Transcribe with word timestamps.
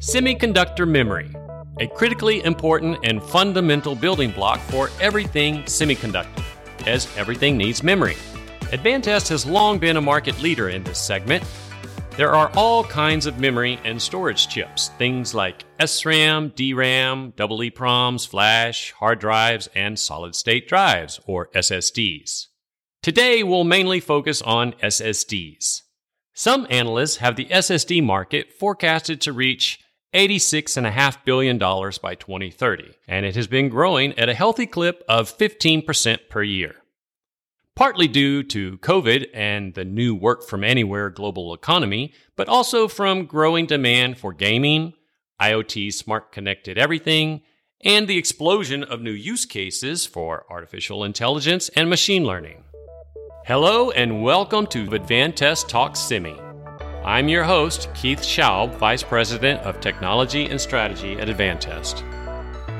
Semiconductor 0.00 0.86
memory, 0.88 1.30
a 1.80 1.86
critically 1.86 2.42
important 2.44 2.98
and 3.04 3.22
fundamental 3.22 3.94
building 3.94 4.32
block 4.32 4.58
for 4.60 4.90
everything 5.00 5.62
semiconductor, 5.62 6.42
as 6.86 7.08
everything 7.16 7.56
needs 7.56 7.82
memory. 7.82 8.16
Advantest 8.72 9.28
has 9.28 9.46
long 9.46 9.78
been 9.78 9.96
a 9.96 10.00
market 10.00 10.40
leader 10.42 10.68
in 10.68 10.82
this 10.82 10.98
segment. 10.98 11.44
There 12.16 12.34
are 12.34 12.50
all 12.56 12.82
kinds 12.84 13.26
of 13.26 13.38
memory 13.38 13.78
and 13.84 14.02
storage 14.02 14.48
chips, 14.48 14.88
things 14.98 15.32
like 15.32 15.64
SRAM, 15.78 16.54
DRAM, 16.54 17.32
EEPROMs, 17.32 18.26
flash, 18.26 18.92
hard 18.92 19.20
drives, 19.20 19.68
and 19.76 19.98
solid 19.98 20.34
state 20.34 20.68
drives, 20.68 21.20
or 21.26 21.48
SSDs. 21.54 22.46
Today, 23.00 23.42
we'll 23.42 23.64
mainly 23.64 24.00
focus 24.00 24.42
on 24.42 24.72
SSDs. 24.82 25.82
Some 26.34 26.66
analysts 26.68 27.18
have 27.18 27.36
the 27.36 27.44
SSD 27.46 28.02
market 28.02 28.52
forecasted 28.52 29.20
to 29.20 29.32
reach 29.32 29.78
$86.5 30.14 31.24
billion 31.24 31.58
by 31.58 32.14
2030, 32.14 32.92
and 33.08 33.26
it 33.26 33.34
has 33.34 33.48
been 33.48 33.68
growing 33.68 34.16
at 34.16 34.28
a 34.28 34.34
healthy 34.34 34.64
clip 34.64 35.02
of 35.08 35.36
15% 35.36 36.28
per 36.30 36.42
year. 36.42 36.76
Partly 37.74 38.06
due 38.06 38.44
to 38.44 38.78
COVID 38.78 39.26
and 39.34 39.74
the 39.74 39.84
new 39.84 40.14
work 40.14 40.46
from 40.46 40.62
anywhere 40.62 41.10
global 41.10 41.52
economy, 41.52 42.12
but 42.36 42.48
also 42.48 42.86
from 42.86 43.26
growing 43.26 43.66
demand 43.66 44.16
for 44.16 44.32
gaming, 44.32 44.94
IoT 45.42 45.92
smart 45.92 46.30
connected 46.30 46.78
everything, 46.78 47.42
and 47.80 48.06
the 48.06 48.16
explosion 48.16 48.84
of 48.84 49.02
new 49.02 49.10
use 49.10 49.44
cases 49.44 50.06
for 50.06 50.46
artificial 50.48 51.02
intelligence 51.02 51.68
and 51.70 51.90
machine 51.90 52.24
learning. 52.24 52.62
Hello 53.46 53.90
and 53.90 54.22
welcome 54.22 54.68
to 54.68 54.86
Advantest 54.86 55.66
Talk 55.66 55.96
Semi. 55.96 56.43
I'm 57.04 57.28
your 57.28 57.44
host, 57.44 57.90
Keith 57.92 58.20
Schaub, 58.20 58.76
Vice 58.76 59.02
President 59.02 59.60
of 59.60 59.78
Technology 59.78 60.46
and 60.46 60.58
Strategy 60.58 61.18
at 61.18 61.28
Advantest. 61.28 61.98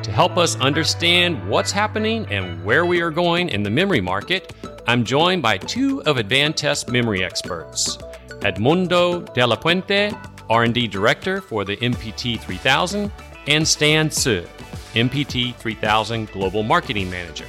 To 0.02 0.10
help 0.10 0.38
us 0.38 0.58
understand 0.60 1.46
what's 1.46 1.70
happening 1.70 2.26
and 2.32 2.64
where 2.64 2.86
we 2.86 3.02
are 3.02 3.10
going 3.10 3.50
in 3.50 3.62
the 3.62 3.68
memory 3.68 4.00
market, 4.00 4.54
I'm 4.86 5.04
joined 5.04 5.42
by 5.42 5.58
two 5.58 6.02
of 6.04 6.16
Advantest 6.16 6.90
memory 6.90 7.22
experts, 7.22 7.98
Edmundo 8.40 9.30
de 9.34 9.46
la 9.46 9.56
Puente, 9.56 10.18
R&D 10.48 10.88
Director 10.88 11.42
for 11.42 11.66
the 11.66 11.76
MPT 11.76 12.40
3000, 12.40 13.12
and 13.46 13.68
Stan 13.68 14.08
Tse, 14.08 14.46
MPT 14.94 15.54
3000 15.56 16.32
Global 16.32 16.62
Marketing 16.62 17.10
Manager. 17.10 17.46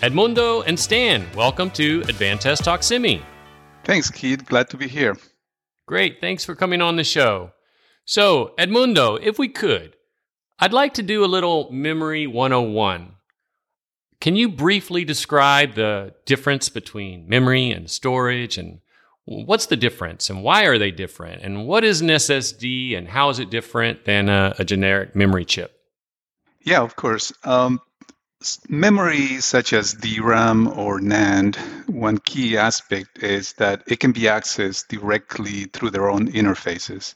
Edmundo 0.00 0.64
and 0.66 0.76
Stan, 0.76 1.24
welcome 1.36 1.70
to 1.70 2.00
Advantest 2.02 2.64
Talk 2.64 2.82
Semi. 2.82 3.22
Thanks, 3.84 4.10
Keith. 4.10 4.44
Glad 4.44 4.68
to 4.70 4.76
be 4.76 4.88
here. 4.88 5.16
Great. 5.86 6.20
Thanks 6.20 6.44
for 6.44 6.54
coming 6.54 6.80
on 6.80 6.96
the 6.96 7.04
show. 7.04 7.52
So, 8.04 8.54
Edmundo, 8.58 9.18
if 9.22 9.38
we 9.38 9.48
could, 9.48 9.96
I'd 10.58 10.72
like 10.72 10.94
to 10.94 11.02
do 11.02 11.24
a 11.24 11.26
little 11.26 11.70
Memory 11.70 12.26
101. 12.26 13.14
Can 14.20 14.36
you 14.36 14.48
briefly 14.48 15.04
describe 15.04 15.74
the 15.74 16.14
difference 16.24 16.68
between 16.68 17.28
memory 17.28 17.70
and 17.70 17.90
storage 17.90 18.56
and 18.56 18.80
what's 19.26 19.66
the 19.66 19.76
difference 19.76 20.30
and 20.30 20.42
why 20.42 20.64
are 20.64 20.78
they 20.78 20.90
different? 20.90 21.42
And 21.42 21.66
what 21.66 21.84
is 21.84 22.00
an 22.00 22.08
SSD 22.08 22.96
and 22.96 23.08
how 23.08 23.28
is 23.28 23.38
it 23.38 23.50
different 23.50 24.04
than 24.04 24.28
a, 24.28 24.54
a 24.58 24.64
generic 24.64 25.14
memory 25.14 25.44
chip? 25.44 25.78
Yeah, 26.62 26.80
of 26.80 26.96
course. 26.96 27.32
Um, 27.44 27.80
memory 28.68 29.40
such 29.40 29.72
as 29.72 29.94
DRAM 29.94 30.68
or 30.68 31.00
NAND, 31.00 31.56
one 31.88 32.18
key 32.18 32.58
aspect 32.58 33.22
is 33.22 33.54
that 33.54 33.82
it 33.86 34.00
can 34.00 34.12
be 34.12 34.22
accessed 34.22 34.88
directly 34.88 35.64
through 35.64 35.90
their 35.90 36.10
own 36.10 36.30
interfaces. 36.30 37.14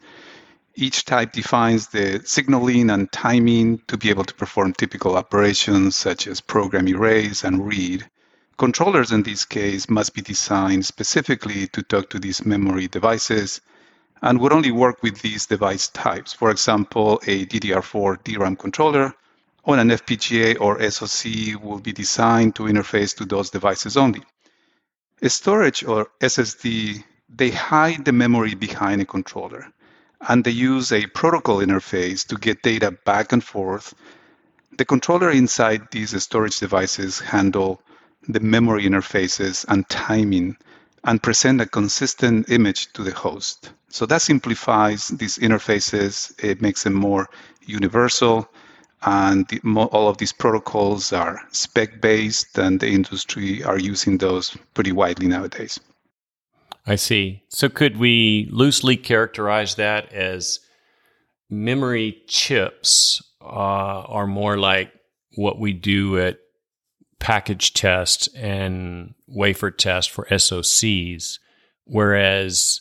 Each 0.75 1.05
type 1.05 1.33
defines 1.33 1.89
the 1.89 2.23
signaling 2.25 2.89
and 2.89 3.13
timing 3.13 3.83
to 3.89 3.97
be 3.99 4.11
able 4.11 4.25
to 4.25 4.35
perform 4.35 4.73
typical 4.73 5.17
operations 5.17 5.97
such 5.97 6.27
as 6.27 6.41
program 6.41 6.89
erase 6.89 7.45
and 7.45 7.67
read. 7.67 8.09
Controllers 8.57 9.13
in 9.13 9.23
this 9.23 9.45
case 9.45 9.91
must 9.91 10.15
be 10.15 10.23
designed 10.23 10.87
specifically 10.87 11.67
to 11.69 11.83
talk 11.83 12.09
to 12.11 12.19
these 12.19 12.47
memory 12.47 12.89
devices 12.89 13.61
and 14.23 14.41
would 14.41 14.53
only 14.53 14.71
work 14.71 15.03
with 15.03 15.21
these 15.21 15.47
device 15.47 15.89
types. 15.89 16.33
For 16.33 16.51
example, 16.51 17.21
a 17.27 17.45
DDR4 17.45 18.25
DRAM 18.25 18.57
controller 18.57 19.15
on 19.69 19.79
an 19.79 19.91
FPGA 19.91 20.59
or 20.61 20.81
SoC 20.91 21.63
will 21.63 21.79
be 21.79 21.93
designed 21.93 22.57
to 22.57 22.63
interface 22.63 23.15
to 23.15 23.27
those 23.27 23.51
devices 23.51 23.99
only. 23.99 24.23
A 25.21 25.29
storage 25.29 25.85
or 25.85 26.09
SSD, 26.23 27.05
they 27.29 27.51
hide 27.51 28.07
the 28.07 28.13
memory 28.13 28.55
behind 28.55 29.03
a 29.03 29.05
controller 29.05 29.71
and 30.27 30.43
they 30.43 30.53
use 30.53 30.91
a 30.91 31.07
protocol 31.09 31.59
interface 31.59 32.27
to 32.29 32.37
get 32.37 32.63
data 32.63 32.93
back 33.05 33.33
and 33.33 33.45
forth. 33.45 33.95
The 34.79 34.87
controller 34.87 35.31
inside 35.31 35.91
these 35.91 36.21
storage 36.23 36.59
devices 36.59 37.21
handle 37.21 37.83
the 38.27 38.41
memory 38.41 38.85
interfaces 38.85 39.67
and 39.69 39.87
timing 39.91 40.57
and 41.05 41.23
present 41.23 41.61
a 41.61 41.67
consistent 41.67 42.49
image 42.49 42.91
to 42.95 43.03
the 43.03 43.13
host. 43.13 43.71
So 43.91 44.07
that 44.07 44.23
simplifies 44.23 45.09
these 45.09 45.37
interfaces. 45.37 46.33
It 46.43 46.63
makes 46.63 46.85
them 46.85 46.95
more 46.95 47.29
universal 47.67 48.49
and 49.03 49.47
the, 49.49 49.61
all 49.93 50.09
of 50.09 50.19
these 50.19 50.33
protocols 50.33 51.13
are 51.13 51.41
spec 51.53 52.01
based 52.01 52.59
and 52.59 52.81
the 52.81 52.89
industry 52.89 53.63
are 53.65 53.79
using 53.79 54.19
those 54.19 54.57
pretty 54.75 54.93
widely 54.93 55.29
nowadays. 55.29 55.79
I 56.87 56.97
see. 56.97 57.43
So 57.49 57.69
could 57.69 57.99
we 57.99 58.49
loosely 58.51 58.97
characterize 58.97 59.75
that 59.75 60.13
as 60.13 60.61
memory 61.51 62.23
chips 62.27 63.23
uh, 63.41 63.45
are 63.45 64.27
more 64.27 64.57
like 64.57 64.93
what 65.37 65.59
we 65.59 65.73
do 65.73 66.19
at 66.19 66.39
package 67.19 67.73
test 67.75 68.29
and 68.37 69.15
wafer 69.27 69.71
test 69.71 70.11
for 70.11 70.25
socs 70.27 71.39
whereas 71.85 72.81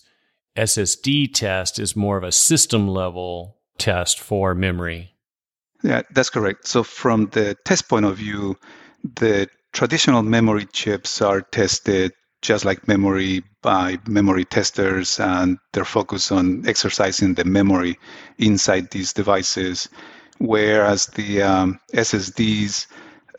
ssd 0.55 1.33
test 1.33 1.79
is 1.79 1.95
more 1.95 2.17
of 2.17 2.23
a 2.23 2.31
system 2.31 2.87
level 2.87 3.57
test 3.79 4.19
for 4.19 4.53
memory 4.53 5.15
yeah, 5.83 6.01
that's 6.11 6.29
correct. 6.29 6.67
So 6.67 6.83
from 6.83 7.27
the 7.27 7.55
test 7.65 7.87
point 7.89 8.05
of 8.05 8.17
view, 8.17 8.57
the 9.03 9.47
traditional 9.73 10.23
memory 10.23 10.65
chips 10.71 11.21
are 11.21 11.41
tested 11.41 12.13
just 12.41 12.65
like 12.65 12.87
memory 12.87 13.43
by 13.61 13.97
memory 14.07 14.45
testers, 14.45 15.19
and 15.19 15.57
they're 15.73 15.85
focused 15.85 16.31
on 16.31 16.67
exercising 16.67 17.33
the 17.33 17.43
memory 17.43 17.97
inside 18.37 18.91
these 18.91 19.11
devices. 19.11 19.89
Whereas 20.37 21.07
the 21.07 21.41
um, 21.41 21.79
SSDs, 21.93 22.87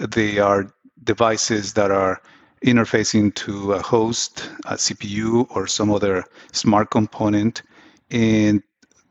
they 0.00 0.38
are 0.38 0.72
devices 1.04 1.74
that 1.74 1.90
are 1.90 2.20
interfacing 2.64 3.34
to 3.36 3.72
a 3.74 3.82
host, 3.82 4.50
a 4.66 4.74
CPU, 4.74 5.46
or 5.50 5.66
some 5.66 5.92
other 5.92 6.24
smart 6.52 6.90
component, 6.90 7.62
and 8.10 8.62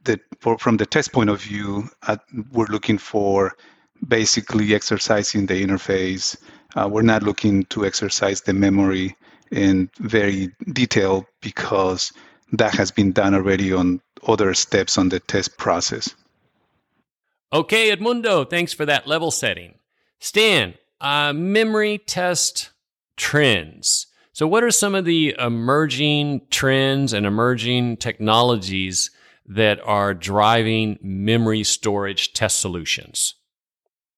the, 0.07 0.19
for, 0.40 0.57
from 0.57 0.78
the 0.78 0.85
test 0.85 1.13
point 1.13 1.29
of 1.29 1.41
view, 1.41 1.88
uh, 2.07 2.18
we're 2.51 2.66
looking 2.66 2.97
for 2.97 3.56
basically 4.07 4.73
exercising 4.73 5.45
the 5.45 5.63
interface. 5.63 6.35
Uh, 6.75 6.90
we're 6.91 7.03
not 7.03 7.23
looking 7.23 7.63
to 7.66 7.85
exercise 7.85 8.41
the 8.41 8.53
memory 8.53 9.16
in 9.51 9.90
very 10.00 10.51
detail 10.73 11.25
because 11.41 12.12
that 12.51 12.73
has 12.73 12.91
been 12.91 13.12
done 13.12 13.34
already 13.35 13.72
on 13.73 14.01
other 14.28 14.53
steps 14.53 14.97
on 14.97 15.09
the 15.09 15.19
test 15.19 15.57
process. 15.57 16.13
Okay, 17.53 17.95
Edmundo, 17.95 18.50
thanks 18.50 18.74
for 18.74 18.85
that 18.85 19.07
level 19.07 19.31
setting. 19.31 19.75
Stan, 20.19 20.74
uh, 21.00 21.31
memory 21.34 21.97
test 21.97 22.72
trends. 23.16 24.07
So, 24.34 24.47
what 24.47 24.63
are 24.63 24.72
some 24.72 24.95
of 24.95 25.06
the 25.06 25.35
emerging 25.39 26.41
trends 26.50 27.13
and 27.13 27.25
emerging 27.25 27.97
technologies 27.97 29.09
that 29.47 29.80
are 29.85 30.13
driving 30.13 31.00
memory 31.02 31.63
storage 31.63 32.33
test 32.33 32.60
solutions? 32.60 33.36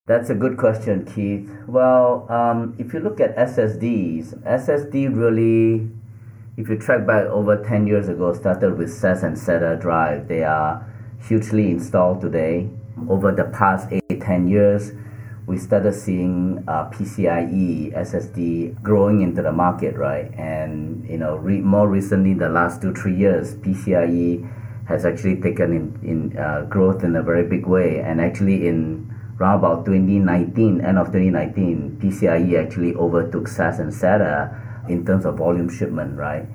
That's 0.08 0.32
a 0.32 0.36
good 0.36 0.58
question, 0.58 1.06
Keith. 1.06 1.48
Well, 1.68 2.26
um, 2.32 2.76
if 2.80 2.94
you 2.94 3.00
look 3.00 3.20
at 3.20 3.36
SSDs, 3.38 4.44
SSD 4.44 5.16
really, 5.16 5.88
if 6.58 6.68
you 6.68 6.78
track 6.78 7.06
back 7.06 7.26
over 7.26 7.64
10 7.64 7.86
years 7.86 8.10
ago, 8.10 8.34
started 8.34 8.78
with 8.78 8.92
SAS 8.92 9.22
and 9.22 9.38
SATA 9.38 9.80
drive. 9.80 10.28
They 10.28 10.44
are 10.44 10.84
hugely 11.28 11.70
installed 11.70 12.22
today. 12.22 12.70
Over 13.08 13.32
the 13.32 13.46
past 13.46 13.88
8 13.92 14.20
10 14.20 14.48
years, 14.48 14.92
we 15.46 15.58
started 15.58 15.94
seeing 15.94 16.64
uh, 16.68 16.90
PCIe 16.92 17.92
SSD 17.96 18.82
growing 18.84 19.22
into 19.22 19.42
the 19.42 19.52
market, 19.52 19.96
right? 19.96 20.32
And 20.36 21.08
you 21.10 21.18
know, 21.18 21.38
re- 21.38 21.62
more 21.62 21.88
recently, 21.88 22.34
the 22.36 22.50
last 22.50 22.82
two 22.82 22.94
three 22.94 23.16
years, 23.16 23.56
PCIe 23.56 24.48
has 24.90 25.06
actually 25.06 25.40
taken 25.40 25.72
in, 25.72 26.00
in 26.04 26.38
uh, 26.38 26.66
growth 26.68 27.04
in 27.04 27.16
a 27.16 27.22
very 27.22 27.48
big 27.48 27.68
way. 27.68 28.00
And 28.00 28.20
actually, 28.20 28.68
in 28.68 29.14
around 29.40 29.60
about 29.60 29.86
2019, 29.86 30.82
end 30.82 30.98
of 30.98 31.08
2019, 31.08 32.00
PCIe 32.02 32.62
actually 32.62 32.96
overtook 32.96 33.48
SAS 33.48 33.78
and 33.78 33.94
SATA 33.94 34.90
in 34.90 35.06
terms 35.06 35.26
of 35.26 35.38
volume 35.38 35.70
shipment, 35.70 36.18
right? 36.18 36.46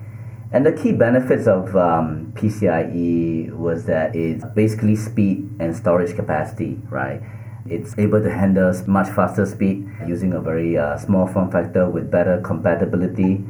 And 0.52 0.66
the 0.66 0.72
key 0.72 0.92
benefits 0.92 1.46
of 1.46 1.74
um, 1.76 2.32
PCIe 2.34 3.56
was 3.56 3.86
that 3.86 4.14
it's 4.16 4.44
basically 4.54 4.96
speed 4.96 5.48
and 5.60 5.74
storage 5.74 6.14
capacity, 6.16 6.80
right? 6.90 7.22
It's 7.66 7.96
able 7.98 8.20
to 8.20 8.30
handle 8.30 8.74
much 8.86 9.08
faster 9.14 9.46
speed 9.46 9.88
using 10.06 10.32
a 10.34 10.40
very 10.40 10.76
uh, 10.76 10.98
small 10.98 11.28
form 11.28 11.50
factor 11.50 11.88
with 11.88 12.10
better 12.10 12.40
compatibility 12.42 13.44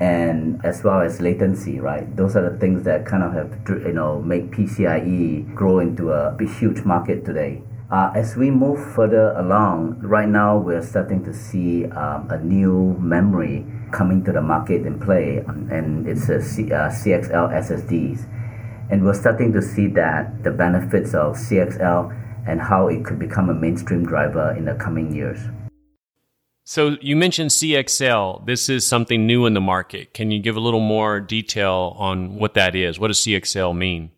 and 0.00 0.64
as 0.64 0.82
well 0.82 1.00
as 1.00 1.20
latency, 1.20 1.78
right? 1.78 2.16
Those 2.16 2.36
are 2.36 2.50
the 2.50 2.58
things 2.58 2.84
that 2.84 3.06
kind 3.06 3.22
of 3.22 3.32
have, 3.32 3.68
you 3.68 3.92
know, 3.92 4.20
make 4.20 4.50
PCIe 4.50 5.54
grow 5.54 5.78
into 5.78 6.10
a 6.10 6.36
huge 6.58 6.84
market 6.84 7.24
today. 7.24 7.62
Uh, 7.90 8.10
as 8.14 8.34
we 8.34 8.50
move 8.50 8.80
further 8.94 9.30
along, 9.36 10.00
right 10.00 10.28
now 10.28 10.56
we're 10.56 10.82
starting 10.82 11.22
to 11.24 11.32
see 11.32 11.84
um, 11.92 12.28
a 12.30 12.38
new 12.38 12.96
memory 12.98 13.64
coming 13.92 14.24
to 14.24 14.32
the 14.32 14.40
market 14.40 14.84
in 14.84 14.98
play, 14.98 15.44
and 15.46 16.08
it's 16.08 16.28
a 16.28 16.42
C, 16.42 16.72
uh, 16.72 16.88
CXL 16.90 17.52
SSDs. 17.52 18.26
And 18.90 19.04
we're 19.04 19.14
starting 19.14 19.52
to 19.52 19.62
see 19.62 19.86
that 19.88 20.42
the 20.42 20.50
benefits 20.50 21.14
of 21.14 21.36
CXL 21.36 22.44
and 22.48 22.60
how 22.60 22.88
it 22.88 23.04
could 23.04 23.18
become 23.18 23.48
a 23.48 23.54
mainstream 23.54 24.04
driver 24.04 24.54
in 24.56 24.64
the 24.64 24.74
coming 24.74 25.14
years. 25.14 25.38
So 26.66 26.96
you 27.02 27.14
mentioned 27.14 27.50
CXL. 27.50 28.46
This 28.46 28.70
is 28.70 28.86
something 28.86 29.26
new 29.26 29.44
in 29.44 29.52
the 29.52 29.60
market. 29.60 30.14
Can 30.14 30.30
you 30.30 30.40
give 30.40 30.56
a 30.56 30.60
little 30.60 30.80
more 30.80 31.20
detail 31.20 31.94
on 31.98 32.36
what 32.36 32.54
that 32.54 32.74
is? 32.74 32.98
What 32.98 33.08
does 33.08 33.18
CXL 33.18 33.76
mean? 33.76 34.10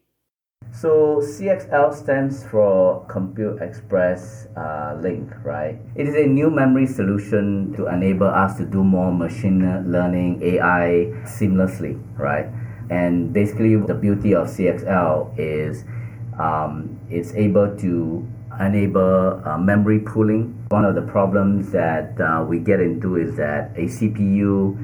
So 0.72 1.20
CXL 1.20 1.92
stands 1.92 2.44
for 2.46 3.04
Compute 3.06 3.60
Express 3.60 4.46
uh, 4.56 4.96
Link, 5.00 5.32
right? 5.42 5.76
It 5.96 6.06
is 6.06 6.14
a 6.14 6.24
new 6.24 6.48
memory 6.48 6.86
solution 6.86 7.74
to 7.74 7.88
enable 7.88 8.28
us 8.28 8.56
to 8.58 8.64
do 8.64 8.84
more 8.84 9.10
machine 9.10 9.60
learning 9.90 10.40
AI 10.44 11.10
seamlessly, 11.26 12.00
right? 12.16 12.46
And 12.90 13.32
basically, 13.32 13.74
the 13.74 13.94
beauty 13.94 14.36
of 14.36 14.46
CXL 14.46 15.36
is 15.36 15.82
um, 16.38 17.00
it's 17.10 17.32
able 17.34 17.76
to 17.78 18.24
enable 18.60 19.42
uh, 19.44 19.58
memory 19.58 20.00
pooling. 20.00 20.64
One 20.68 20.84
of 20.84 20.94
the 20.94 21.02
problems 21.02 21.70
that 21.72 22.20
uh, 22.20 22.44
we 22.44 22.58
get 22.58 22.80
into 22.80 23.16
is 23.16 23.36
that 23.36 23.72
a 23.76 23.84
CPU 23.86 24.76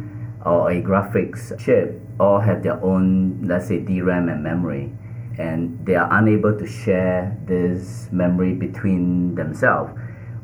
or 0.44 0.70
a 0.70 0.82
graphics 0.82 1.56
chip 1.58 2.00
all 2.18 2.40
have 2.40 2.62
their 2.62 2.82
own, 2.82 3.42
let's 3.46 3.68
say, 3.68 3.78
DRAM 3.80 4.28
and 4.28 4.42
memory, 4.42 4.92
and 5.38 5.84
they 5.86 5.94
are 5.94 6.08
unable 6.18 6.56
to 6.58 6.66
share 6.66 7.36
this 7.46 8.08
memory 8.12 8.54
between 8.54 9.34
themselves. 9.34 9.92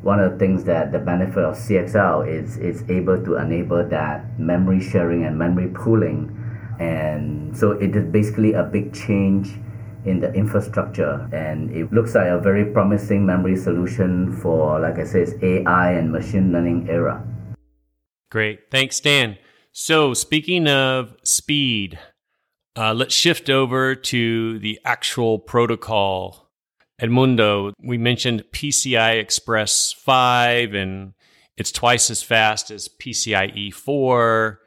One 0.02 0.20
of 0.20 0.32
the 0.32 0.38
things 0.38 0.64
that 0.64 0.92
the 0.92 0.98
benefit 0.98 1.44
of 1.44 1.56
CXL 1.56 2.28
is 2.28 2.56
it's 2.58 2.88
able 2.88 3.22
to 3.24 3.36
enable 3.36 3.84
that 3.88 4.38
memory 4.38 4.80
sharing 4.80 5.24
and 5.24 5.36
memory 5.36 5.68
pooling, 5.74 6.34
and 6.78 7.56
so 7.56 7.72
it 7.72 7.94
is 7.96 8.06
basically 8.06 8.52
a 8.54 8.62
big 8.62 8.94
change 8.94 9.58
in 10.08 10.20
the 10.20 10.32
infrastructure. 10.32 11.28
And 11.32 11.70
it 11.70 11.92
looks 11.92 12.14
like 12.14 12.28
a 12.28 12.38
very 12.38 12.64
promising 12.72 13.24
memory 13.26 13.56
solution 13.56 14.32
for 14.40 14.80
like 14.80 14.98
i 14.98 15.04
said 15.04 15.28
ai 15.42 15.92
and 15.92 16.10
machine 16.10 16.52
learning 16.52 16.88
era. 16.88 17.22
Great. 18.30 18.70
Thanks 18.70 18.96
Stan. 18.96 19.38
So 19.72 20.14
speaking 20.14 20.66
of 20.68 21.14
speed 21.22 21.98
uh, 22.76 22.94
let's 22.94 23.14
shift 23.14 23.50
over 23.50 23.96
to 23.96 24.58
the 24.60 24.78
actual 24.84 25.38
protocol. 25.38 26.50
Edmundo 27.00 27.72
we 27.80 27.98
mentioned 27.98 28.44
pci 28.52 29.20
express 29.20 29.92
5 29.92 30.74
and 30.74 31.12
it's 31.56 31.72
twice 31.72 32.10
as 32.10 32.22
fast 32.22 32.70
as 32.70 32.88
pcie 32.88 33.72
4 33.72 34.60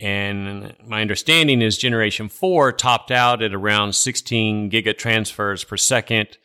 and 0.00 0.76
my 0.86 1.00
understanding 1.00 1.60
is 1.60 1.76
Generation 1.76 2.28
4 2.28 2.72
topped 2.72 3.10
out 3.10 3.42
at 3.42 3.54
around 3.54 3.94
16 3.94 4.70
gigatransfers 4.70 5.66
per 5.66 5.76
second, 5.76 6.38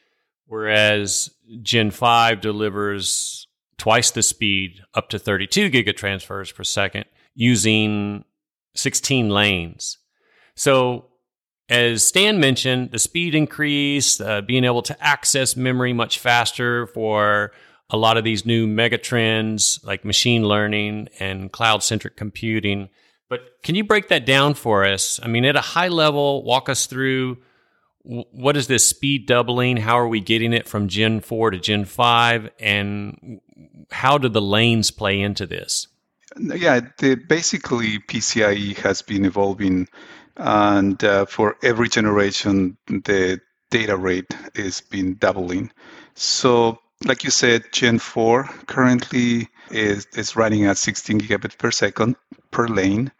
whereas 0.47 1.29
Gen 1.61 1.91
5 1.91 2.41
delivers 2.41 3.47
twice 3.77 4.11
the 4.11 4.23
speed, 4.23 4.81
up 4.95 5.09
to 5.09 5.19
32 5.19 5.69
gigatransfers 5.69 6.53
per 6.53 6.63
second, 6.63 7.05
using 7.35 8.23
16 8.75 9.29
lanes. 9.29 9.97
So, 10.55 11.09
as 11.69 12.05
Stan 12.05 12.39
mentioned, 12.39 12.91
the 12.91 12.99
speed 12.99 13.35
increase, 13.35 14.19
uh, 14.19 14.41
being 14.41 14.63
able 14.63 14.81
to 14.83 15.03
access 15.03 15.55
memory 15.55 15.93
much 15.93 16.19
faster 16.19 16.87
for 16.87 17.51
a 17.89 17.97
lot 17.97 18.17
of 18.17 18.23
these 18.23 18.45
new 18.45 18.67
megatrends 18.67 19.83
like 19.85 20.03
machine 20.03 20.47
learning 20.47 21.09
and 21.19 21.51
cloud 21.51 21.83
centric 21.83 22.17
computing 22.17 22.89
but 23.33 23.63
can 23.63 23.73
you 23.73 23.83
break 23.83 24.09
that 24.09 24.27
down 24.27 24.53
for 24.53 24.85
us? 24.85 25.19
I 25.23 25.27
mean, 25.27 25.43
at 25.43 25.55
a 25.55 25.61
high 25.61 25.87
level, 25.87 26.43
walk 26.43 26.69
us 26.69 26.85
through 26.85 27.39
what 28.03 28.55
is 28.55 28.67
this 28.67 28.85
speed 28.85 29.25
doubling? 29.25 29.77
How 29.77 29.97
are 29.97 30.07
we 30.07 30.19
getting 30.19 30.53
it 30.53 30.67
from 30.67 30.87
Gen 30.87 31.19
4 31.19 31.49
to 31.49 31.57
Gen 31.57 31.85
5? 31.85 32.51
And 32.59 33.41
how 33.89 34.19
do 34.19 34.29
the 34.29 34.39
lanes 34.39 34.91
play 34.91 35.19
into 35.19 35.47
this? 35.47 35.87
Yeah, 36.39 36.81
the, 36.99 37.15
basically, 37.15 37.97
PCIe 38.01 38.77
has 38.77 39.01
been 39.01 39.25
evolving, 39.25 39.87
and 40.37 41.03
uh, 41.03 41.25
for 41.25 41.57
every 41.63 41.89
generation, 41.89 42.77
the 42.85 43.41
data 43.71 43.97
rate 43.97 44.37
is 44.53 44.79
been 44.79 45.15
doubling. 45.15 45.71
So, 46.13 46.77
like 47.03 47.23
you 47.23 47.31
said, 47.31 47.63
Gen 47.71 47.97
4 47.97 48.43
currently 48.67 49.49
is, 49.71 50.05
is 50.13 50.35
running 50.35 50.65
at 50.65 50.77
16 50.77 51.19
gigabits 51.21 51.57
per 51.57 51.71
second 51.71 52.15
per 52.53 52.67
lane. 52.67 53.11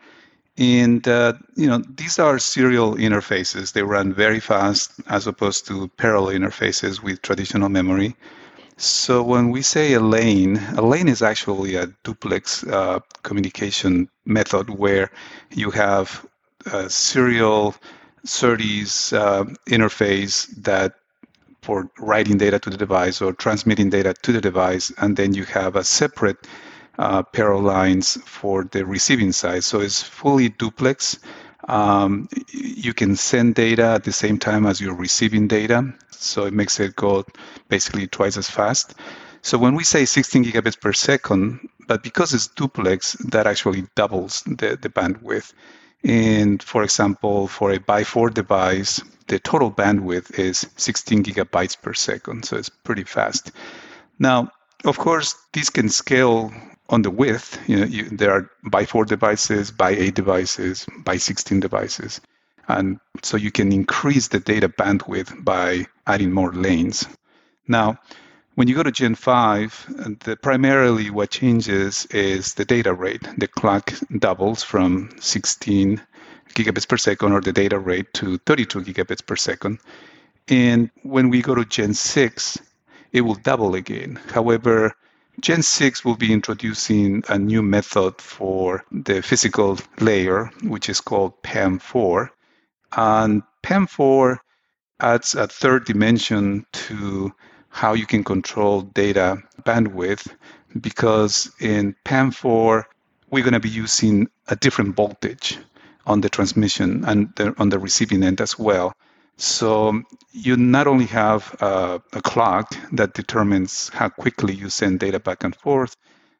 And 0.57 1.05
uh, 1.07 1.33
you 1.55 1.67
know 1.67 1.81
these 1.95 2.19
are 2.19 2.37
serial 2.37 2.95
interfaces. 2.95 3.73
They 3.73 3.81
run 3.83 4.13
very 4.13 4.39
fast 4.39 4.91
as 5.07 5.27
opposed 5.27 5.67
to 5.67 5.87
parallel 5.97 6.39
interfaces 6.39 7.01
with 7.01 7.21
traditional 7.21 7.69
memory. 7.69 8.15
So 8.77 9.23
when 9.23 9.49
we 9.49 9.61
say 9.61 9.93
a 9.93 9.99
lane, 9.99 10.57
a 10.77 10.81
lane 10.81 11.09
is 11.09 11.21
actually 11.21 11.75
a 11.75 11.87
duplex 12.03 12.63
uh, 12.63 12.99
communication 13.23 14.09
method 14.25 14.69
where 14.69 15.09
you 15.51 15.71
have 15.71 16.25
a 16.71 16.89
serial 16.89 17.75
SerDes 18.25 19.13
uh, 19.13 19.43
interface 19.67 20.47
that 20.63 20.93
for 21.61 21.89
writing 21.97 22.37
data 22.37 22.59
to 22.59 22.69
the 22.69 22.77
device 22.77 23.21
or 23.21 23.33
transmitting 23.33 23.89
data 23.89 24.13
to 24.21 24.31
the 24.31 24.41
device, 24.41 24.91
and 24.97 25.17
then 25.17 25.33
you 25.33 25.45
have 25.45 25.75
a 25.75 25.83
separate 25.83 26.37
uh, 26.97 27.23
parallel 27.23 27.63
lines 27.63 28.17
for 28.25 28.65
the 28.65 28.85
receiving 28.85 29.31
side. 29.31 29.63
So 29.63 29.79
it's 29.79 30.01
fully 30.01 30.49
duplex. 30.49 31.19
Um, 31.67 32.27
you 32.51 32.93
can 32.93 33.15
send 33.15 33.55
data 33.55 33.85
at 33.85 34.03
the 34.03 34.11
same 34.11 34.37
time 34.37 34.65
as 34.65 34.81
you're 34.81 34.95
receiving 34.95 35.47
data. 35.47 35.93
So 36.11 36.45
it 36.45 36.53
makes 36.53 36.79
it 36.79 36.95
go 36.95 37.25
basically 37.69 38.07
twice 38.07 38.37
as 38.37 38.49
fast. 38.49 38.95
So 39.41 39.57
when 39.57 39.75
we 39.75 39.83
say 39.83 40.05
16 40.05 40.45
gigabits 40.45 40.79
per 40.79 40.93
second, 40.93 41.67
but 41.87 42.01
because 42.01 42.33
it's 42.33 42.47
duplex, 42.47 43.13
that 43.13 43.45
actually 43.45 43.85
doubles 43.95 44.41
the, 44.43 44.77
the 44.81 44.89
bandwidth. 44.89 45.53
And 46.03 46.61
for 46.61 46.83
example, 46.83 47.47
for 47.47 47.71
a 47.71 47.79
by 47.79 48.03
4 48.03 48.29
device, 48.29 49.01
the 49.27 49.39
total 49.39 49.71
bandwidth 49.71 50.37
is 50.37 50.65
16 50.77 51.23
gigabytes 51.23 51.81
per 51.81 51.93
second. 51.93 52.45
So 52.45 52.57
it's 52.57 52.69
pretty 52.69 53.03
fast. 53.03 53.51
Now, 54.19 54.51
of 54.85 54.97
course, 54.97 55.35
this 55.53 55.69
can 55.69 55.89
scale 55.89 56.53
on 56.89 57.01
the 57.01 57.09
width, 57.09 57.57
you 57.67 57.77
know, 57.77 57.85
you, 57.85 58.09
there 58.09 58.31
are 58.31 58.49
by 58.63 58.85
four 58.85 59.05
devices, 59.05 59.71
by 59.71 59.91
eight 59.91 60.15
devices, 60.15 60.85
by 60.99 61.17
16 61.17 61.59
devices. 61.59 62.21
And 62.67 62.99
so 63.21 63.37
you 63.37 63.51
can 63.51 63.71
increase 63.71 64.27
the 64.27 64.39
data 64.39 64.69
bandwidth 64.69 65.43
by 65.43 65.85
adding 66.07 66.31
more 66.31 66.53
lanes. 66.53 67.05
Now, 67.67 67.99
when 68.55 68.67
you 68.67 68.75
go 68.75 68.83
to 68.83 68.91
Gen 68.91 69.15
5, 69.15 70.19
the, 70.23 70.37
primarily 70.37 71.09
what 71.09 71.31
changes 71.31 72.05
is 72.07 72.53
the 72.53 72.65
data 72.65 72.93
rate. 72.93 73.27
The 73.37 73.47
clock 73.47 73.93
doubles 74.19 74.63
from 74.63 75.09
16 75.19 76.01
gigabits 76.49 76.87
per 76.87 76.97
second 76.97 77.31
or 77.31 77.41
the 77.41 77.51
data 77.51 77.79
rate 77.79 78.13
to 78.13 78.37
32 78.39 78.81
gigabits 78.81 79.25
per 79.25 79.35
second. 79.35 79.79
And 80.47 80.91
when 81.01 81.29
we 81.29 81.41
go 81.41 81.55
to 81.55 81.65
Gen 81.65 81.93
6, 81.93 82.59
it 83.11 83.21
will 83.21 83.35
double 83.35 83.75
again. 83.75 84.19
However, 84.29 84.95
Gen 85.39 85.63
6 85.63 86.05
will 86.05 86.15
be 86.15 86.31
introducing 86.31 87.23
a 87.27 87.39
new 87.39 87.63
method 87.63 88.21
for 88.21 88.85
the 88.91 89.21
physical 89.21 89.79
layer, 89.99 90.51
which 90.61 90.89
is 90.89 91.01
called 91.01 91.41
PAM4. 91.41 92.29
And 92.95 93.41
PAM4 93.63 94.37
adds 94.99 95.35
a 95.35 95.47
third 95.47 95.85
dimension 95.85 96.65
to 96.73 97.33
how 97.69 97.93
you 97.93 98.05
can 98.05 98.23
control 98.23 98.81
data 98.81 99.41
bandwidth 99.63 100.27
because 100.79 101.51
in 101.59 101.95
PAM4, 102.05 102.83
we're 103.31 103.43
going 103.43 103.53
to 103.53 103.59
be 103.59 103.69
using 103.69 104.27
a 104.47 104.55
different 104.55 104.95
voltage 104.95 105.57
on 106.05 106.21
the 106.21 106.29
transmission 106.29 107.03
and 107.05 107.33
the, 107.35 107.55
on 107.57 107.69
the 107.69 107.79
receiving 107.79 108.23
end 108.23 108.39
as 108.39 108.59
well. 108.59 108.93
So 109.37 110.01
you 110.31 110.57
not 110.57 110.87
only 110.87 111.05
have 111.07 111.55
uh, 111.61 111.99
a 112.13 112.21
clock 112.21 112.75
that 112.93 113.13
determines 113.13 113.89
how 113.89 114.09
quickly 114.09 114.53
you 114.55 114.69
send 114.69 114.99
data 114.99 115.19
back 115.19 115.43
and 115.43 115.55
forth, 115.55 115.95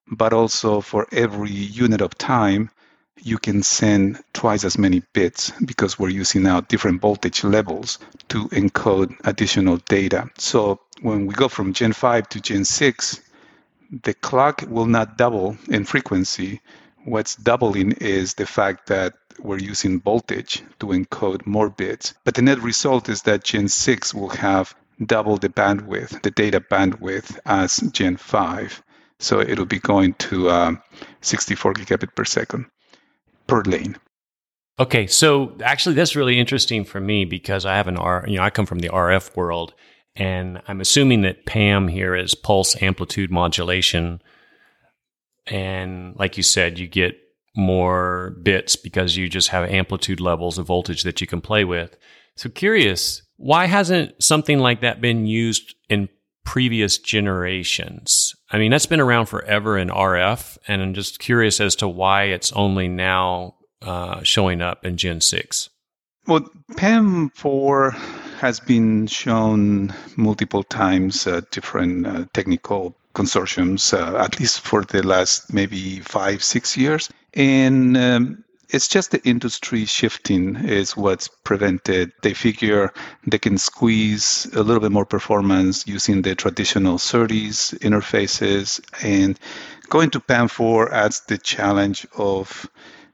but 0.08 0.34
also 0.34 0.82
for 0.82 1.08
every 1.12 1.52
unit 1.52 2.02
of 2.02 2.18
time, 2.18 2.70
you 3.22 3.38
can 3.38 3.64
send 3.64 4.22
twice 4.34 4.64
as 4.64 4.78
many 4.78 5.02
bits 5.14 5.52
because 5.66 5.98
we're 6.00 6.10
using 6.10 6.44
now 6.44 6.62
different 6.62 7.02
voltage 7.02 7.44
levels 7.44 8.00
to 8.30 8.48
encode 8.50 9.16
additional 9.24 9.78
data. 9.90 10.30
So 10.38 10.80
when 11.02 11.26
we 11.28 11.34
go 11.34 11.48
from 11.48 11.74
Gen 11.74 11.94
5 11.94 12.30
to 12.30 12.42
Gen 12.42 12.66
6, 12.66 13.22
the 14.04 14.14
clock 14.14 14.64
will 14.68 14.86
not 14.88 15.18
double 15.18 15.58
in 15.70 15.86
frequency. 15.86 16.62
What's 17.06 17.36
doubling 17.36 17.94
is 17.94 18.34
the 18.34 18.46
fact 18.46 18.88
that 18.88 19.14
we're 19.40 19.60
using 19.60 20.02
voltage 20.02 20.64
to 20.80 20.88
encode 20.88 21.46
more 21.46 21.70
bits. 21.70 22.14
But 22.24 22.36
the 22.36 22.42
net 22.42 22.60
result 22.60 23.10
is 23.10 23.24
that 23.24 23.44
Gen 23.44 23.68
6 23.68 24.14
will 24.14 24.30
have 24.30 24.76
double 25.06 25.38
the 25.38 25.50
bandwidth, 25.50 26.22
the 26.22 26.32
data 26.32 26.60
bandwidth, 26.60 27.38
as 27.46 27.78
Gen 27.92 28.18
5. 28.18 28.84
So 29.20 29.40
it'll 29.40 29.66
be 29.66 29.80
going 29.80 30.14
to 30.16 30.50
um, 30.50 30.82
64 31.22 31.74
gigabit 31.76 32.16
per 32.16 32.26
second 32.26 32.66
per 33.48 33.62
lane. 33.64 33.98
Okay, 34.80 35.06
so 35.06 35.56
actually, 35.64 35.96
that's 35.96 36.16
really 36.16 36.40
interesting 36.40 36.84
for 36.84 37.00
me 37.00 37.26
because 37.26 37.66
I 37.66 37.76
have 37.76 37.88
an 37.88 37.98
R. 37.98 38.26
You 38.28 38.38
know, 38.38 38.44
I 38.44 38.50
come 38.50 38.66
from 38.66 38.80
the 38.80 38.90
RF 38.90 39.36
world, 39.36 39.74
and 40.16 40.62
I'm 40.68 40.82
assuming 40.82 41.22
that 41.22 41.46
PAM 41.46 41.88
here 41.88 42.16
is 42.16 42.34
pulse 42.34 42.82
amplitude 42.82 43.30
modulation. 43.30 44.22
And 45.46 46.16
like 46.16 46.38
you 46.38 46.44
said, 46.44 46.80
you 46.80 46.88
get 46.88 47.16
more 47.56 48.36
bits 48.42 48.76
because 48.76 49.18
you 49.18 49.30
just 49.30 49.50
have 49.50 49.70
amplitude 49.70 50.20
levels 50.20 50.58
of 50.58 50.68
voltage 50.68 51.04
that 51.04 51.22
you 51.22 51.28
can 51.28 51.42
play 51.42 51.64
with. 51.64 51.98
So 52.36 52.50
curious, 52.50 53.22
why 53.38 53.66
hasn't 53.66 54.22
something 54.22 54.60
like 54.60 54.82
that 54.82 55.02
been 55.02 55.26
used 55.26 55.76
in 55.90 56.10
previous 56.46 56.98
generations? 56.98 58.34
I 58.52 58.58
mean, 58.58 58.72
that's 58.72 58.86
been 58.86 59.00
around 59.00 59.28
forever 59.28 59.78
in 59.78 59.90
RF, 59.90 60.58
and 60.68 60.82
I'm 60.82 60.94
just 60.94 61.20
curious 61.20 61.60
as 61.62 61.76
to 61.78 61.88
why 61.88 62.26
it's 62.26 62.52
only 62.54 62.88
now 62.88 63.56
uh, 63.82 64.24
showing 64.24 64.62
up 64.62 64.86
in 64.86 64.98
Gen 64.98 65.22
6. 65.22 65.70
Well, 66.26 66.50
PAM4 66.72 67.94
has 68.40 68.60
been 68.60 69.08
shown 69.08 69.94
multiple 70.16 70.64
times 70.64 71.28
at 71.28 71.52
different 71.52 72.08
uh, 72.08 72.26
technical 72.34 72.96
consortiums, 73.14 73.94
uh, 73.94 74.18
at 74.18 74.40
least 74.40 74.62
for 74.62 74.84
the 74.84 75.06
last 75.06 75.54
maybe 75.54 76.00
five, 76.00 76.44
six 76.44 76.76
years. 76.76 77.10
And 77.34 77.98
um, 77.98 78.44
it's 78.70 78.88
just 78.88 79.12
the 79.12 79.24
industry 79.24 79.86
shifting 79.86 80.56
is 80.56 80.98
what's 80.98 81.28
prevented. 81.28 82.12
They 82.24 82.34
figure 82.34 82.92
they 83.26 83.38
can 83.38 83.58
squeeze 83.58 84.48
a 84.54 84.64
little 84.64 84.82
bit 84.82 84.92
more 84.92 85.06
performance 85.06 85.88
using 85.88 86.24
the 86.24 86.34
traditional 86.34 86.98
SerDes 86.98 87.78
interfaces, 87.80 88.82
and 89.04 89.40
going 89.90 90.10
to 90.12 90.20
PAM4 90.20 90.92
adds 90.92 91.22
the 91.28 91.38
challenge 91.38 92.08
of 92.18 92.68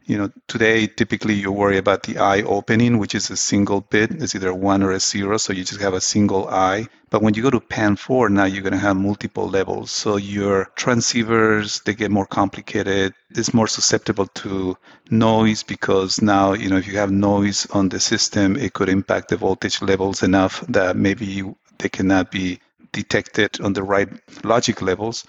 you 0.10 0.18
know, 0.18 0.32
today 0.48 0.88
typically 0.88 1.36
you 1.36 1.52
worry 1.52 1.78
about 1.78 2.02
the 2.02 2.18
eye 2.18 2.42
opening, 2.42 2.98
which 2.98 3.14
is 3.14 3.30
a 3.30 3.38
single 3.38 3.82
bit. 3.82 4.10
It's 4.10 4.34
either 4.34 4.56
one 4.56 4.82
or 4.82 4.92
a 4.92 5.00
zero, 5.00 5.38
so 5.38 5.54
you 5.54 5.64
just 5.64 5.82
have 5.82 5.94
a 5.94 6.02
single 6.02 6.48
eye. 6.48 6.88
But 7.12 7.22
when 7.22 7.36
you 7.36 7.44
go 7.44 7.52
to 7.52 7.60
PAM 7.60 7.96
4, 7.96 8.30
now 8.30 8.46
you're 8.46 8.64
going 8.64 8.74
to 8.74 8.80
have 8.80 8.98
multiple 8.98 9.48
levels. 9.48 9.92
So 9.92 10.18
your 10.18 10.72
transceivers, 10.76 11.84
they 11.84 11.94
get 11.94 12.10
more 12.10 12.26
complicated. 12.26 13.14
It's 13.36 13.54
more 13.54 13.68
susceptible 13.68 14.26
to 14.26 14.76
noise 15.12 15.62
because 15.62 16.24
now, 16.24 16.54
you 16.54 16.70
know, 16.70 16.78
if 16.78 16.88
you 16.88 16.98
have 16.98 17.12
noise 17.12 17.68
on 17.68 17.90
the 17.90 18.00
system, 18.00 18.56
it 18.56 18.74
could 18.74 18.90
impact 18.90 19.30
the 19.30 19.38
voltage 19.38 19.80
levels 19.80 20.24
enough 20.24 20.66
that 20.70 20.96
maybe 20.98 21.44
they 21.78 21.90
cannot 21.90 22.32
be 22.32 22.60
detected 22.94 23.62
on 23.62 23.74
the 23.74 23.84
right 23.84 24.10
logic 24.44 24.82
levels. 24.82 25.24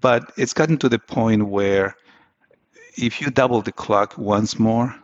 But 0.00 0.32
it's 0.36 0.54
gotten 0.54 0.76
to 0.78 0.88
the 0.88 0.98
point 0.98 1.46
where 1.46 1.94
if 2.98 3.20
you 3.20 3.30
double 3.30 3.62
the 3.62 3.72
clock 3.72 4.18
once 4.18 4.58
more, 4.58 4.94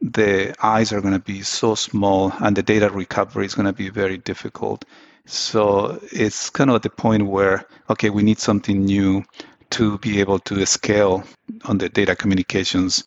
the 0.00 0.54
eyes 0.62 0.92
are 0.92 1.00
going 1.00 1.14
to 1.14 1.20
be 1.20 1.42
so 1.42 1.74
small 1.74 2.32
and 2.40 2.56
the 2.56 2.62
data 2.62 2.88
recovery 2.90 3.46
is 3.46 3.54
going 3.54 3.66
to 3.66 3.72
be 3.72 3.90
very 3.90 4.18
difficult. 4.18 4.84
So 5.26 6.00
it's 6.12 6.50
kind 6.50 6.70
of 6.70 6.76
at 6.76 6.82
the 6.82 6.90
point 6.90 7.26
where, 7.26 7.66
okay, 7.88 8.10
we 8.10 8.22
need 8.22 8.38
something 8.38 8.84
new 8.84 9.24
to 9.70 9.98
be 9.98 10.20
able 10.20 10.38
to 10.40 10.64
scale 10.66 11.24
on 11.64 11.78
the 11.78 11.88
data 11.88 12.16
communications. 12.16 13.04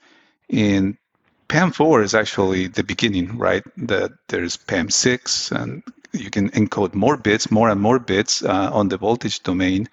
In 0.50 0.98
PAM4 1.50 2.04
is 2.04 2.16
actually 2.16 2.68
the 2.68 2.84
beginning, 2.84 3.38
right? 3.38 3.64
That 3.78 4.12
there's 4.28 4.58
PAM6 4.58 5.52
and 5.52 5.84
you 6.14 6.30
can 6.30 6.50
encode 6.52 6.94
more 6.94 7.18
bits, 7.18 7.52
more 7.52 7.70
and 7.70 7.80
more 7.80 8.00
bits 8.00 8.44
uh, 8.44 8.70
on 8.74 8.90
the 8.90 8.98
voltage 8.98 9.44
domain. 9.44 9.88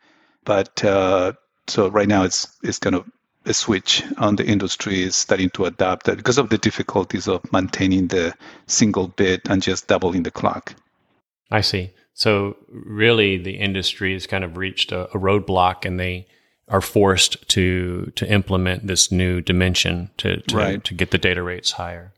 But 0.45 0.85
uh, 0.85 1.33
so 1.67 1.89
right 1.89 2.09
now 2.09 2.25
it's 2.25 2.49
it's 2.63 2.79
kind 2.79 2.97
of 2.97 3.07
a 3.47 3.55
switch 3.55 4.03
on 4.19 4.37
the 4.37 4.47
industry 4.47 5.03
is 5.03 5.17
starting 5.17 5.51
to 5.51 5.65
adapt 5.67 6.07
that 6.07 6.17
because 6.17 6.39
of 6.39 6.49
the 6.49 6.59
difficulties 6.59 7.29
of 7.29 7.41
maintaining 7.53 8.09
the 8.09 8.35
single 8.67 9.09
bit 9.09 9.43
and 9.49 9.63
just 9.63 9.87
doubling 9.87 10.23
the 10.23 10.31
clock. 10.31 10.75
I 11.51 11.61
see. 11.61 11.91
So 12.15 12.57
really, 12.69 13.37
the 13.37 13.59
industry 13.59 14.13
has 14.13 14.27
kind 14.27 14.45
of 14.45 14.57
reached 14.57 14.93
a, 14.93 15.05
a 15.11 15.19
roadblock, 15.19 15.85
and 15.85 15.99
they 15.99 16.27
are 16.69 16.81
forced 16.81 17.49
to 17.51 18.13
to 18.15 18.31
implement 18.31 18.87
this 18.87 19.11
new 19.11 19.41
dimension 19.41 20.11
to 20.19 20.41
to, 20.43 20.57
right. 20.57 20.85
to 20.85 20.95
get 20.95 21.11
the 21.11 21.19
data 21.19 21.43
rates 21.43 21.73
higher. 21.73 22.13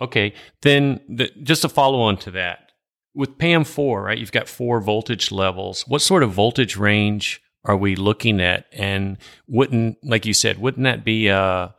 Okay, 0.00 0.34
then 0.62 1.00
the, 1.08 1.30
just 1.42 1.62
to 1.62 1.68
follow 1.68 2.00
on 2.00 2.16
to 2.18 2.30
that, 2.30 2.70
with 3.14 3.38
PAM4, 3.38 4.04
right? 4.04 4.18
You've 4.18 4.32
got 4.32 4.48
four 4.48 4.80
voltage 4.80 5.30
levels. 5.30 5.86
What 5.86 6.00
sort 6.00 6.22
of 6.22 6.32
voltage 6.32 6.76
range 6.76 7.42
are 7.64 7.76
we 7.76 7.96
looking 7.96 8.40
at? 8.40 8.66
And 8.72 9.18
wouldn't, 9.46 9.98
like 10.02 10.26
you 10.26 10.34
said, 10.34 10.58
wouldn't 10.58 10.84
that 10.84 11.04
be 11.04 11.28
a, 11.28 11.74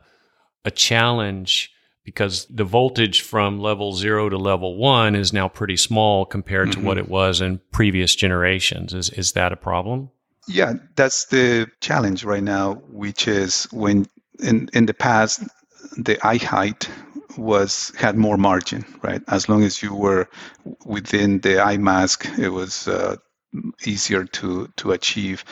a 0.64 0.70
challenge? 0.70 1.70
Because 2.04 2.46
the 2.46 2.64
voltage 2.64 3.20
from 3.20 3.60
level 3.60 3.92
zero 3.94 4.28
to 4.28 4.36
level 4.36 4.76
one 4.76 5.14
is 5.14 5.32
now 5.32 5.48
pretty 5.48 5.76
small 5.76 6.24
compared 6.24 6.70
mm-hmm. 6.70 6.80
to 6.80 6.86
what 6.86 6.96
mm-hmm. 6.96 7.06
it 7.06 7.10
was 7.10 7.40
in 7.40 7.60
previous 7.70 8.14
generations. 8.16 8.92
Is 8.92 9.10
is 9.10 9.32
that 9.32 9.52
a 9.52 9.56
problem? 9.56 10.10
Yeah, 10.48 10.74
that's 10.96 11.26
the 11.26 11.68
challenge 11.80 12.24
right 12.24 12.42
now, 12.42 12.74
which 12.90 13.28
is 13.28 13.68
when 13.70 14.06
in 14.40 14.68
in 14.72 14.86
the 14.86 14.94
past 14.94 15.44
the 15.96 16.18
eye 16.26 16.38
height 16.38 16.88
was 17.38 17.92
had 17.96 18.16
more 18.16 18.36
margin, 18.36 18.84
right? 19.02 19.22
As 19.28 19.48
long 19.48 19.62
as 19.62 19.82
you 19.82 19.94
were 19.94 20.28
within 20.84 21.40
the 21.40 21.60
eye 21.60 21.76
mask, 21.76 22.26
it 22.38 22.50
was 22.50 22.88
uh, 22.88 23.16
easier 23.84 24.24
to 24.24 24.68
to 24.76 24.92
achieve. 24.92 25.44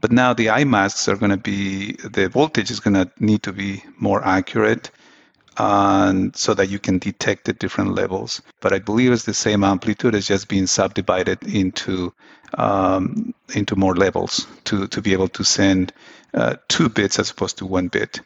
But 0.00 0.12
now 0.12 0.34
the 0.34 0.50
eye 0.50 0.64
masks 0.64 1.08
are 1.08 1.16
going 1.16 1.30
to 1.30 1.36
be 1.36 1.92
the 1.92 2.28
voltage 2.28 2.70
is 2.70 2.80
going 2.80 2.94
to 2.94 3.10
need 3.18 3.42
to 3.44 3.52
be 3.52 3.82
more 3.98 4.24
accurate, 4.24 4.90
and 5.56 6.34
so 6.36 6.54
that 6.54 6.68
you 6.68 6.78
can 6.78 6.98
detect 6.98 7.46
the 7.46 7.52
different 7.52 7.94
levels. 7.94 8.42
But 8.60 8.72
I 8.72 8.78
believe 8.78 9.12
it's 9.12 9.24
the 9.24 9.34
same 9.34 9.64
amplitude. 9.64 10.14
It's 10.14 10.26
just 10.26 10.48
being 10.48 10.66
subdivided 10.66 11.42
into 11.42 12.12
um, 12.58 13.34
into 13.54 13.76
more 13.76 13.94
levels 13.94 14.46
to 14.64 14.86
to 14.88 15.00
be 15.00 15.12
able 15.12 15.28
to 15.28 15.44
send 15.44 15.92
uh, 16.34 16.56
two 16.68 16.88
bits 16.88 17.18
as 17.18 17.30
opposed 17.30 17.58
to 17.58 17.66
one 17.66 17.88
bit. 17.88 18.20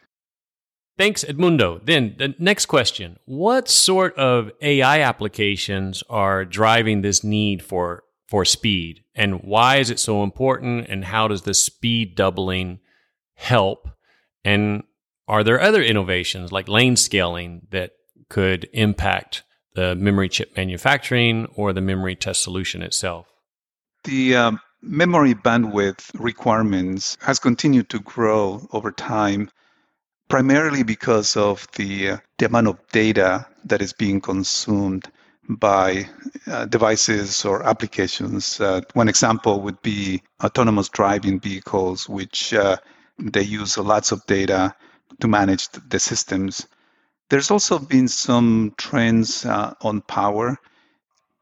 Thanks, 0.97 1.23
Edmundo. 1.23 1.79
Then 1.85 2.15
the 2.17 2.35
next 2.39 2.65
question 2.65 3.19
What 3.23 3.69
sort 3.69 4.15
of 4.17 4.51
AI 4.61 4.99
applications 4.99 6.03
are 6.09 6.43
driving 6.43 7.03
this 7.03 7.23
need 7.23 7.63
for 7.63 8.03
for 8.29 8.45
speed. 8.45 9.03
And 9.15 9.41
why 9.41 9.77
is 9.77 9.89
it 9.89 9.99
so 9.99 10.21
important 10.23 10.87
and 10.87 11.03
how 11.03 11.27
does 11.27 11.41
the 11.41 11.55
speed 11.55 12.15
doubling 12.15 12.79
help? 13.33 13.89
And 14.45 14.83
are 15.27 15.43
there 15.43 15.59
other 15.59 15.81
innovations 15.81 16.51
like 16.51 16.67
lane 16.67 16.95
scaling 16.95 17.67
that 17.71 17.91
could 18.29 18.69
impact 18.71 19.43
the 19.73 19.95
memory 19.95 20.29
chip 20.29 20.55
manufacturing 20.55 21.47
or 21.55 21.73
the 21.73 21.81
memory 21.81 22.15
test 22.15 22.43
solution 22.43 22.83
itself? 22.83 23.25
The 24.03 24.35
um, 24.35 24.59
memory 24.81 25.33
bandwidth 25.33 26.11
requirements 26.13 27.17
has 27.21 27.39
continued 27.39 27.89
to 27.89 27.99
grow 27.99 28.67
over 28.71 28.91
time 28.91 29.49
primarily 30.27 30.83
because 30.83 31.35
of 31.35 31.67
the, 31.75 32.09
uh, 32.11 32.17
the 32.37 32.45
amount 32.45 32.67
of 32.67 32.77
data 32.91 33.47
that 33.65 33.81
is 33.81 33.93
being 33.93 34.21
consumed 34.21 35.11
by 35.49 36.07
uh, 36.45 36.65
devices 36.65 37.43
or 37.43 37.63
applications. 37.63 38.61
Uh, 38.61 38.81
one 38.93 39.09
example 39.09 39.61
would 39.61 39.81
be 39.81 40.21
autonomous 40.43 40.89
driving 40.89 41.39
vehicles, 41.39 42.07
which 42.07 42.53
uh, 42.53 42.77
they 43.17 43.41
use 43.41 43.77
lots 43.77 44.11
of 44.11 44.25
data 44.27 44.75
to 45.19 45.27
manage 45.27 45.69
the 45.69 45.99
systems. 45.99 46.67
There's 47.29 47.49
also 47.49 47.79
been 47.79 48.07
some 48.07 48.73
trends 48.77 49.43
uh, 49.45 49.73
on 49.81 50.01
power. 50.01 50.57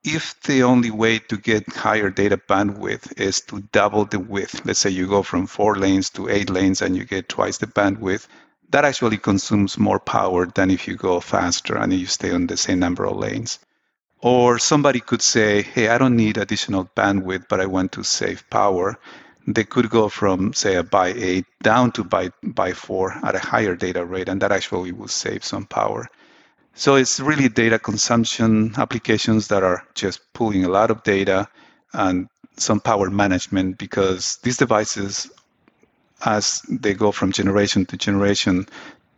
If 0.05 0.39
the 0.41 0.63
only 0.63 0.91
way 0.91 1.19
to 1.19 1.37
get 1.37 1.67
higher 1.73 2.09
data 2.09 2.37
bandwidth 2.37 3.19
is 3.19 3.41
to 3.41 3.59
double 3.73 4.05
the 4.05 4.19
width, 4.19 4.65
let's 4.65 4.79
say 4.79 4.89
you 4.89 5.07
go 5.07 5.21
from 5.21 5.47
four 5.47 5.75
lanes 5.75 6.09
to 6.11 6.29
eight 6.29 6.49
lanes 6.49 6.81
and 6.81 6.95
you 6.95 7.03
get 7.03 7.27
twice 7.27 7.57
the 7.57 7.67
bandwidth, 7.67 8.27
that 8.69 8.85
actually 8.85 9.17
consumes 9.17 9.77
more 9.77 9.99
power 9.99 10.45
than 10.45 10.71
if 10.71 10.87
you 10.87 10.95
go 10.95 11.19
faster 11.19 11.77
and 11.77 11.93
you 11.93 12.05
stay 12.05 12.31
on 12.31 12.47
the 12.47 12.55
same 12.55 12.79
number 12.79 13.05
of 13.05 13.17
lanes. 13.17 13.59
Or 14.21 14.59
somebody 14.59 14.99
could 14.99 15.21
say, 15.21 15.61
hey, 15.61 15.89
I 15.89 15.97
don't 15.97 16.15
need 16.15 16.37
additional 16.37 16.89
bandwidth, 16.95 17.45
but 17.49 17.59
I 17.61 17.65
want 17.67 17.91
to 17.93 18.03
save 18.03 18.49
power. 18.49 18.97
they 19.47 19.63
could 19.63 19.89
go 19.89 20.09
from 20.09 20.53
say 20.53 20.75
a 20.75 20.83
by 20.83 21.07
8 21.13 21.45
down 21.63 21.91
to 21.93 22.03
by 22.03 22.29
by 22.43 22.73
4 22.73 23.13
at 23.23 23.35
a 23.35 23.39
higher 23.39 23.75
data 23.75 24.03
rate 24.05 24.27
and 24.29 24.41
that 24.41 24.51
actually 24.51 24.91
will 24.91 25.07
save 25.07 25.43
some 25.43 25.65
power 25.65 26.07
so 26.75 26.95
it's 26.95 27.19
really 27.19 27.47
data 27.49 27.79
consumption 27.79 28.73
applications 28.77 29.47
that 29.47 29.63
are 29.63 29.83
just 29.95 30.19
pulling 30.33 30.65
a 30.65 30.69
lot 30.69 30.91
of 30.91 31.01
data 31.03 31.47
and 31.93 32.27
some 32.57 32.79
power 32.81 33.09
management 33.09 33.77
because 33.77 34.37
these 34.43 34.57
devices 34.57 35.31
as 36.25 36.61
they 36.69 36.93
go 36.93 37.11
from 37.11 37.31
generation 37.31 37.85
to 37.85 37.95
generation 37.95 38.65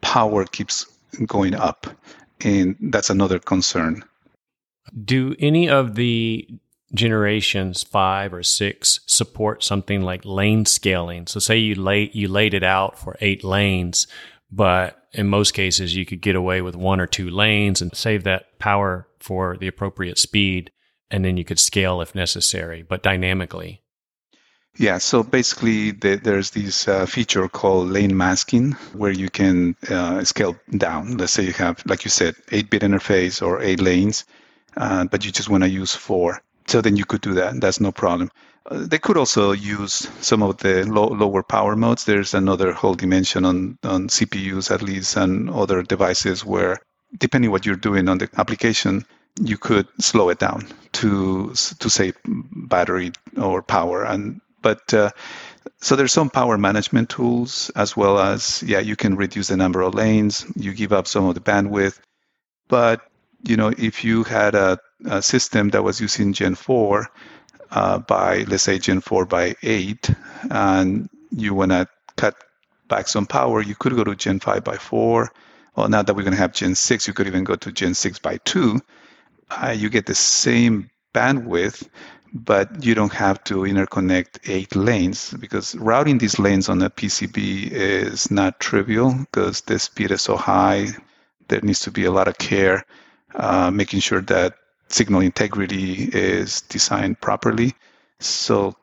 power 0.02 0.46
keeps 0.46 0.86
going 1.26 1.56
up 1.56 1.88
and 2.42 2.76
that's 2.80 3.10
another 3.10 3.40
concern 3.40 4.04
do 5.04 5.36
any 5.40 5.70
of 5.70 5.96
the 5.96 6.48
generations 6.94 7.84
five 7.84 8.34
or 8.34 8.42
six 8.42 9.00
support 9.06 9.64
something 9.64 10.02
like 10.02 10.26
lane 10.26 10.66
scaling. 10.66 11.28
So 11.28 11.40
say 11.40 11.58
you 11.58 11.76
lay 11.76 12.10
you 12.14 12.28
laid 12.28 12.54
it 12.54 12.64
out 12.64 12.98
for 12.98 13.16
eight 13.22 13.44
lanes, 13.44 14.08
but 14.52 14.98
in 15.14 15.28
most 15.28 15.54
cases 15.54 15.96
you 15.96 16.06
could 16.06 16.22
get 16.22 16.36
away 16.36 16.62
with 16.62 16.76
one 16.76 17.00
or 17.00 17.08
two 17.08 17.30
lanes 17.30 17.82
and 17.82 17.96
save 17.96 18.24
that 18.24 18.60
power 18.60 19.08
for 19.20 19.58
the 19.58 19.68
appropriate 19.68 20.18
speed, 20.18 20.72
and 21.12 21.24
then 21.24 21.38
you 21.38 21.44
could 21.44 21.60
scale 21.60 22.02
if 22.02 22.16
necessary, 22.16 22.82
but 22.82 23.04
dynamically. 23.04 23.84
Yeah, 24.78 25.00
so 25.00 25.24
basically, 25.24 25.92
the, 25.92 26.16
there's 26.16 26.52
this 26.52 26.88
uh, 26.88 27.06
feature 27.06 27.50
called 27.50 27.90
lane 27.90 28.16
masking 28.16 28.74
where 28.94 29.12
you 29.12 29.30
can 29.30 29.76
uh, 29.90 30.24
scale 30.24 30.56
down. 30.78 31.18
Let's 31.18 31.34
say 31.34 31.44
you 31.44 31.54
have, 31.54 31.84
like 31.86 32.06
you 32.06 32.12
said, 32.12 32.36
8 32.52 32.70
bit 32.70 32.82
interface 32.84 33.46
or 33.46 33.62
8 33.62 33.82
lanes, 33.82 34.24
uh, 34.78 35.06
but 35.06 35.26
you 35.26 35.32
just 35.32 35.50
want 35.50 35.64
to 35.64 35.70
use 35.70 35.96
4. 35.96 36.42
So 36.68 36.82
then 36.82 36.98
you 36.98 37.06
could 37.06 37.22
do 37.22 37.34
that. 37.36 37.60
That's 37.60 37.80
no 37.80 37.92
problem. 37.92 38.30
Uh, 38.66 38.86
they 38.88 39.00
could 39.00 39.18
also 39.18 39.52
use 39.52 40.08
some 40.22 40.44
of 40.44 40.58
the 40.58 40.84
low, 40.86 41.08
lower 41.08 41.44
power 41.44 41.76
modes. 41.76 42.06
There's 42.06 42.34
another 42.34 42.74
whole 42.74 42.94
dimension 42.94 43.46
on, 43.46 43.78
on 43.84 44.08
CPUs, 44.08 44.72
at 44.72 44.82
least, 44.82 45.18
and 45.18 45.50
other 45.50 45.82
devices 45.82 46.46
where, 46.46 46.80
depending 47.18 47.52
what 47.52 47.66
you're 47.66 47.76
doing 47.76 48.08
on 48.08 48.20
the 48.20 48.30
application, 48.38 49.06
you 49.42 49.58
could 49.58 49.88
slow 50.00 50.30
it 50.30 50.40
down 50.40 50.68
to 50.92 51.54
to 51.54 51.90
save 51.90 52.16
battery 52.26 53.12
or 53.38 53.62
power. 53.62 54.04
And 54.04 54.42
but 54.62 54.94
uh, 54.94 55.12
so 55.82 55.96
there's 55.96 56.12
some 56.12 56.30
power 56.30 56.58
management 56.58 57.10
tools 57.10 57.72
as 57.76 57.96
well 57.96 58.20
as 58.20 58.64
yeah, 58.64 58.80
you 58.80 58.96
can 58.96 59.16
reduce 59.16 59.48
the 59.48 59.58
number 59.58 59.82
of 59.82 59.96
lanes. 59.96 60.46
You 60.56 60.74
give 60.74 60.94
up 60.94 61.08
some 61.08 61.26
of 61.26 61.36
the 61.36 61.42
bandwidth, 61.42 62.00
but 62.68 63.02
you 63.44 63.58
know 63.58 63.72
if 63.78 64.04
you 64.04 64.24
had 64.24 64.56
a 64.56 64.78
a 65.06 65.22
system 65.22 65.70
that 65.70 65.84
was 65.84 66.02
using 66.02 66.34
Gen 66.34 66.56
4 66.56 67.10
uh, 67.72 68.00
by, 68.00 68.44
let's 68.50 68.64
say, 68.64 68.78
Gen 68.80 69.00
4 69.00 69.26
by 69.26 69.56
8, 69.64 70.10
and 70.52 71.10
you 71.32 71.54
want 71.54 71.72
to 71.72 71.88
cut 72.18 72.36
back 72.90 73.08
some 73.08 73.26
power, 73.26 73.62
you 73.62 73.76
could 73.76 73.96
go 73.96 74.04
to 74.04 74.16
Gen 74.16 74.40
5 74.40 74.64
by 74.64 74.76
4. 74.76 75.32
Well, 75.76 75.88
now 75.88 76.02
that 76.02 76.14
we're 76.16 76.24
going 76.24 76.34
to 76.34 76.40
have 76.40 76.52
Gen 76.54 76.76
6, 76.76 77.08
you 77.08 77.14
could 77.14 77.28
even 77.28 77.46
go 77.46 77.56
to 77.56 77.72
Gen 77.72 77.94
6 77.94 78.20
by 78.20 78.38
2. 78.44 78.82
Uh, 79.50 79.76
you 79.78 79.90
get 79.90 80.06
the 80.06 80.16
same 80.16 80.90
bandwidth, 81.14 81.88
but 82.34 82.84
you 82.86 82.94
don't 82.94 83.14
have 83.14 83.44
to 83.46 83.62
interconnect 83.62 84.50
eight 84.50 84.76
lanes 84.76 85.34
because 85.40 85.76
routing 85.76 86.18
these 86.18 86.40
lanes 86.40 86.70
on 86.70 86.82
a 86.82 86.90
PCB 86.90 87.70
is 87.72 88.30
not 88.30 88.60
trivial 88.60 89.14
because 89.32 89.62
the 89.62 89.80
speed 89.80 90.12
is 90.12 90.22
so 90.22 90.36
high. 90.36 90.88
There 91.48 91.62
needs 91.62 91.82
to 91.82 91.92
be 91.92 92.06
a 92.06 92.12
lot 92.12 92.28
of 92.28 92.38
care, 92.38 92.86
uh, 93.36 93.72
making 93.72 94.00
sure 94.00 94.22
that 94.22 94.56
signal 94.90 95.22
integrity 95.22 96.10
is 96.12 96.62
designed 96.62 97.22
properly. 97.22 97.74
So 98.20 98.76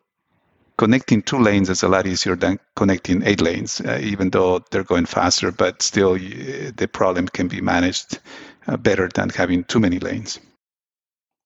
connecting 0.79 1.23
two 1.23 1.39
lanes 1.39 1.69
is 1.69 1.83
a 1.83 1.89
lot 1.89 2.07
easier 2.07 2.37
than 2.37 2.59
connecting 2.75 3.23
eight 3.25 3.41
lanes, 3.41 3.81
uh, 3.81 3.99
even 4.03 4.31
though 4.31 4.61
they're 4.71 4.85
going 4.85 5.07
faster, 5.07 5.51
but 5.51 5.83
still 5.83 6.15
the 6.15 6.89
problem 6.93 7.29
can 7.29 7.49
be 7.49 7.61
managed 7.61 8.19
uh, 8.67 8.77
better 8.77 9.09
than 9.09 9.31
having 9.31 9.65
too 9.65 9.81
many 9.81 9.99
lanes. 9.99 10.39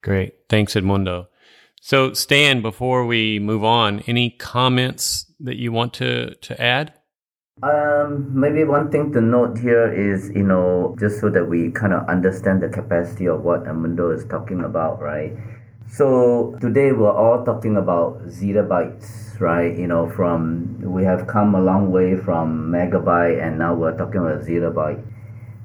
Great. 0.02 0.34
Thanks, 0.48 0.74
Edmundo. 0.74 1.26
So, 1.82 2.12
Stan, 2.12 2.60
before 2.60 3.06
we 3.06 3.38
move 3.38 3.64
on, 3.64 4.00
any 4.00 4.30
comments 4.30 5.26
that 5.40 5.56
you 5.56 5.72
want 5.72 5.94
to, 5.94 6.34
to 6.34 6.60
add? 6.60 6.92
Um, 7.62 8.32
maybe 8.32 8.64
one 8.64 8.90
thing 8.90 9.12
to 9.12 9.20
note 9.20 9.58
here 9.58 9.92
is, 9.92 10.30
you 10.34 10.42
know, 10.42 10.96
just 10.98 11.20
so 11.20 11.28
that 11.28 11.44
we 11.44 11.70
kind 11.70 11.92
of 11.92 12.08
understand 12.08 12.62
the 12.62 12.70
capacity 12.70 13.26
of 13.28 13.44
what 13.44 13.64
Edmundo 13.64 14.16
is 14.16 14.24
talking 14.24 14.64
about, 14.64 14.98
right? 14.98 15.36
So 15.86 16.56
today 16.62 16.92
we're 16.92 17.12
all 17.12 17.44
talking 17.44 17.76
about 17.76 18.22
zettabytes, 18.28 19.38
right? 19.40 19.76
You 19.76 19.88
know, 19.88 20.08
from 20.08 20.80
we 20.80 21.04
have 21.04 21.26
come 21.26 21.54
a 21.54 21.60
long 21.60 21.92
way 21.92 22.16
from 22.16 22.72
megabyte 22.72 23.44
and 23.44 23.58
now 23.58 23.74
we're 23.74 23.96
talking 23.96 24.22
about 24.22 24.40
zettabyte. 24.40 25.04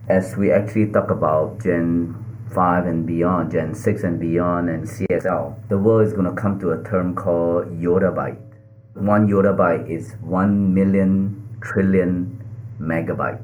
As 0.09 0.35
we 0.35 0.51
actually 0.51 0.91
talk 0.91 1.11
about 1.11 1.63
Gen 1.63 2.13
5 2.53 2.87
and 2.87 3.07
beyond, 3.07 3.51
Gen 3.51 3.73
6 3.73 4.03
and 4.03 4.19
beyond, 4.19 4.69
and 4.69 4.83
CXL, 4.83 5.69
the 5.69 5.77
world 5.77 6.05
is 6.05 6.11
going 6.11 6.27
to 6.27 6.41
come 6.41 6.59
to 6.59 6.71
a 6.71 6.83
term 6.83 7.15
called 7.15 7.67
yottabyte. 7.79 8.41
One 8.95 9.29
yottabyte 9.29 9.89
is 9.89 10.13
1 10.19 10.73
million 10.73 11.44
trillion 11.65 12.41
megabyte. 12.79 13.43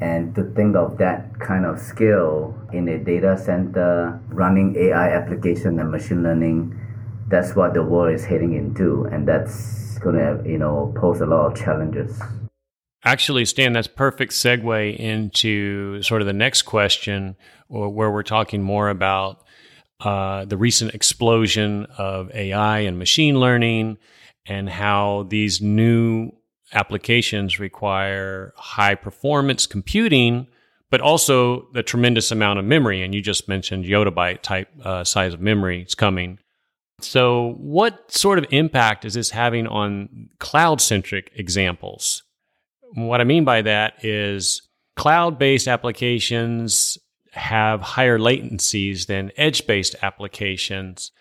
And 0.00 0.34
to 0.34 0.44
think 0.54 0.76
of 0.76 0.98
that 0.98 1.38
kind 1.40 1.64
of 1.66 1.78
scale 1.78 2.54
in 2.72 2.88
a 2.88 2.98
data 2.98 3.36
center 3.36 4.20
running 4.28 4.76
AI 4.76 5.08
application 5.10 5.80
and 5.80 5.90
machine 5.90 6.22
learning, 6.22 6.78
that's 7.28 7.56
what 7.56 7.74
the 7.74 7.82
world 7.82 8.14
is 8.14 8.24
heading 8.24 8.54
into. 8.54 9.04
And 9.06 9.26
that's 9.26 9.98
going 9.98 10.16
to, 10.16 10.48
you 10.48 10.58
know, 10.58 10.94
pose 10.96 11.20
a 11.20 11.26
lot 11.26 11.46
of 11.46 11.58
challenges. 11.58 12.20
Actually, 13.04 13.44
Stan, 13.44 13.72
that's 13.72 13.88
perfect 13.88 14.32
segue 14.32 14.96
into 14.96 16.02
sort 16.02 16.20
of 16.20 16.26
the 16.26 16.32
next 16.32 16.62
question, 16.62 17.36
where 17.68 18.10
we're 18.10 18.22
talking 18.22 18.62
more 18.62 18.88
about 18.88 19.44
uh, 20.00 20.44
the 20.44 20.56
recent 20.56 20.94
explosion 20.94 21.86
of 21.96 22.30
AI 22.34 22.80
and 22.80 22.98
machine 22.98 23.38
learning, 23.38 23.98
and 24.46 24.68
how 24.68 25.26
these 25.28 25.60
new 25.60 26.32
applications 26.72 27.58
require 27.58 28.52
high 28.56 28.94
performance 28.94 29.66
computing, 29.66 30.46
but 30.90 31.00
also 31.00 31.68
the 31.72 31.82
tremendous 31.82 32.30
amount 32.30 32.58
of 32.58 32.64
memory. 32.64 33.02
And 33.02 33.14
you 33.14 33.22
just 33.22 33.48
mentioned 33.48 33.84
yottabyte 33.84 34.42
type 34.42 34.68
uh, 34.84 35.04
size 35.04 35.34
of 35.34 35.40
memory 35.40 35.82
is 35.82 35.94
coming. 35.94 36.38
So, 37.00 37.54
what 37.58 38.10
sort 38.10 38.38
of 38.38 38.46
impact 38.50 39.04
is 39.04 39.14
this 39.14 39.30
having 39.30 39.66
on 39.66 40.30
cloud 40.40 40.80
centric 40.80 41.30
examples? 41.36 42.24
What 42.94 43.20
I 43.20 43.24
mean 43.24 43.44
by 43.44 43.62
that 43.62 44.04
is 44.04 44.62
cloud 44.96 45.38
based 45.38 45.68
applications 45.68 46.98
have 47.32 47.80
higher 47.80 48.18
latencies 48.18 49.06
than 49.06 49.30
edge 49.36 49.66
based 49.66 49.94
applications. 50.02 51.12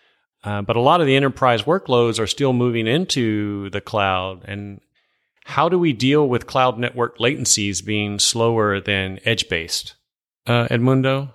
Uh, 0.43 0.61
but 0.61 0.75
a 0.75 0.81
lot 0.81 1.01
of 1.01 1.07
the 1.07 1.15
enterprise 1.15 1.63
workloads 1.63 2.19
are 2.19 2.27
still 2.27 2.53
moving 2.53 2.87
into 2.87 3.69
the 3.71 3.81
cloud. 3.81 4.45
And 4.47 4.81
how 5.47 5.69
do 5.69 5.79
we 5.79 5.93
deal 5.93 6.27
with 6.27 6.45
cloud 6.45 6.77
network 6.77 7.19
latencies 7.19 7.83
being 7.83 8.19
slower 8.19 8.81
than 8.81 9.17
edge 9.23 9.47
based? 9.47 9.95
Uh, 10.45 10.67
Edmundo? 10.67 11.31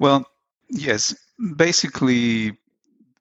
Well, 0.00 0.26
yes. 0.68 1.14
Basically, 1.56 2.58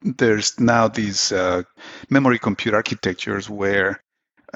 there's 0.02 0.60
now 0.60 0.88
these 0.88 1.32
uh, 1.32 1.62
memory 2.10 2.40
compute 2.40 2.74
architectures 2.74 3.48
where, 3.48 4.02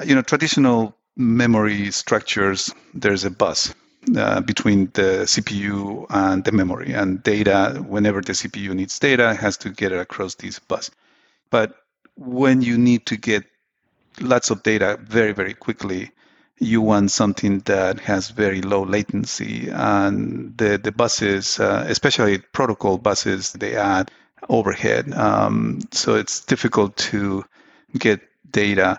you 0.04 0.16
know, 0.16 0.22
traditional 0.22 0.96
memory 1.16 1.92
structures, 1.92 2.74
there's 2.92 3.24
a 3.24 3.30
bus 3.30 3.72
uh, 4.16 4.40
between 4.40 4.86
the 4.94 5.26
CPU 5.26 6.06
and 6.10 6.42
the 6.42 6.50
memory, 6.50 6.92
and 6.92 7.22
data, 7.22 7.84
whenever 7.86 8.20
the 8.20 8.32
CPU 8.32 8.74
needs 8.74 8.98
data, 8.98 9.32
has 9.32 9.56
to 9.58 9.70
get 9.70 9.92
it 9.92 10.00
across 10.00 10.34
this 10.34 10.58
bus. 10.58 10.90
But 11.50 11.76
when 12.16 12.62
you 12.62 12.76
need 12.76 13.06
to 13.06 13.16
get 13.16 13.44
lots 14.20 14.50
of 14.50 14.62
data 14.62 14.98
very, 15.02 15.32
very 15.32 15.54
quickly, 15.54 16.10
you 16.58 16.80
want 16.82 17.10
something 17.10 17.60
that 17.60 18.00
has 18.00 18.30
very 18.30 18.60
low 18.62 18.82
latency. 18.82 19.68
And 19.70 20.56
the, 20.56 20.78
the 20.78 20.92
buses, 20.92 21.60
uh, 21.60 21.84
especially 21.88 22.38
protocol 22.38 22.98
buses, 22.98 23.52
they 23.52 23.76
add 23.76 24.10
overhead. 24.48 25.12
Um, 25.14 25.80
so 25.92 26.14
it's 26.14 26.40
difficult 26.44 26.96
to 26.96 27.44
get 27.96 28.20
data 28.50 28.98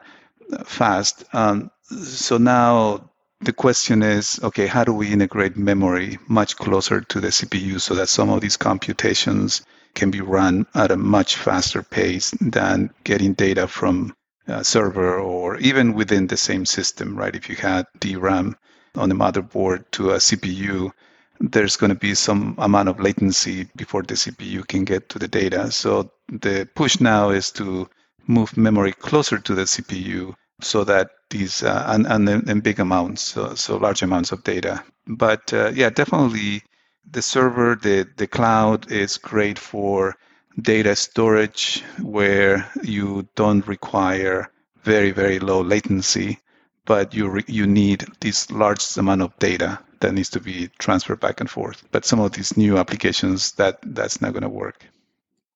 fast. 0.66 1.24
Um, 1.34 1.72
so 1.84 2.38
now 2.38 3.10
the 3.42 3.54
question 3.54 4.04
is 4.04 4.40
okay, 4.44 4.68
how 4.68 4.84
do 4.84 4.94
we 4.94 5.12
integrate 5.12 5.58
memory 5.58 6.20
much 6.28 6.58
closer 6.58 7.02
to 7.02 7.20
the 7.20 7.30
CPU 7.30 7.80
so 7.80 7.96
that 7.96 8.10
some 8.10 8.30
of 8.30 8.42
these 8.42 8.58
computations 8.58 9.62
can 9.96 10.12
be 10.12 10.22
run 10.22 10.68
at 10.76 10.92
a 10.92 10.98
much 10.98 11.36
faster 11.36 11.82
pace 11.82 12.32
than 12.42 12.92
getting 13.04 13.34
data 13.34 13.68
from 13.68 14.14
uh, 14.50 14.64
server 14.64 15.20
or 15.20 15.58
even 15.58 15.94
within 15.94 16.28
the 16.28 16.38
same 16.38 16.66
system, 16.66 17.16
right? 17.16 17.36
If 17.36 17.50
you 17.50 17.56
had 17.56 17.86
DRAM 18.00 18.56
on 18.96 19.10
the 19.10 19.16
motherboard 19.16 19.86
to 19.92 20.12
a 20.12 20.18
CPU, 20.18 20.92
there's 21.40 21.78
going 21.78 21.90
to 21.90 21.96
be 21.96 22.16
some 22.16 22.56
amount 22.58 22.90
of 22.90 23.00
latency 23.00 23.68
before 23.76 24.04
the 24.04 24.16
CPU 24.16 24.68
can 24.68 24.84
get 24.84 25.10
to 25.10 25.20
the 25.20 25.28
data. 25.28 25.72
So 25.72 26.12
the 26.28 26.68
push 26.76 27.00
now 27.00 27.30
is 27.30 27.52
to 27.52 27.90
move 28.28 28.58
memory 28.58 28.94
closer 28.94 29.38
to 29.40 29.56
the 29.56 29.64
CPU 29.64 30.36
so 30.62 30.84
that 30.84 31.12
these 31.30 31.64
uh, 31.64 31.86
and, 31.88 32.06
and 32.08 32.50
in 32.50 32.60
big 32.60 32.80
amounts, 32.80 33.22
so, 33.22 33.56
so 33.56 33.78
large 33.78 34.02
amounts 34.02 34.32
of 34.32 34.44
data. 34.44 34.84
But 35.08 35.54
uh, 35.54 35.72
yeah, 35.74 35.90
definitely 35.90 36.64
the 37.10 37.22
server, 37.22 37.76
the 37.76 38.08
the 38.18 38.28
cloud 38.28 38.92
is 38.92 39.18
great 39.18 39.58
for 39.58 40.16
data 40.62 40.96
storage 40.96 41.84
where 42.02 42.70
you 42.84 43.28
don't 43.36 43.68
require 43.68 44.52
very 44.84 45.12
very 45.12 45.40
low 45.40 45.62
latency, 45.62 46.40
but 46.86 47.14
you 47.14 47.30
re- 47.30 47.44
you 47.48 47.68
need 47.68 48.06
this 48.20 48.50
large 48.52 48.98
amount 48.98 49.22
of 49.22 49.38
data 49.40 49.80
that 50.00 50.14
needs 50.14 50.30
to 50.30 50.40
be 50.40 50.70
transferred 50.80 51.20
back 51.20 51.40
and 51.40 51.50
forth. 51.50 51.84
But 51.92 52.06
some 52.06 52.20
of 52.20 52.32
these 52.32 52.56
new 52.58 52.78
applications 52.78 53.54
that 53.54 53.80
that's 53.84 54.22
not 54.22 54.34
going 54.34 54.44
to 54.44 54.50
work. 54.50 54.86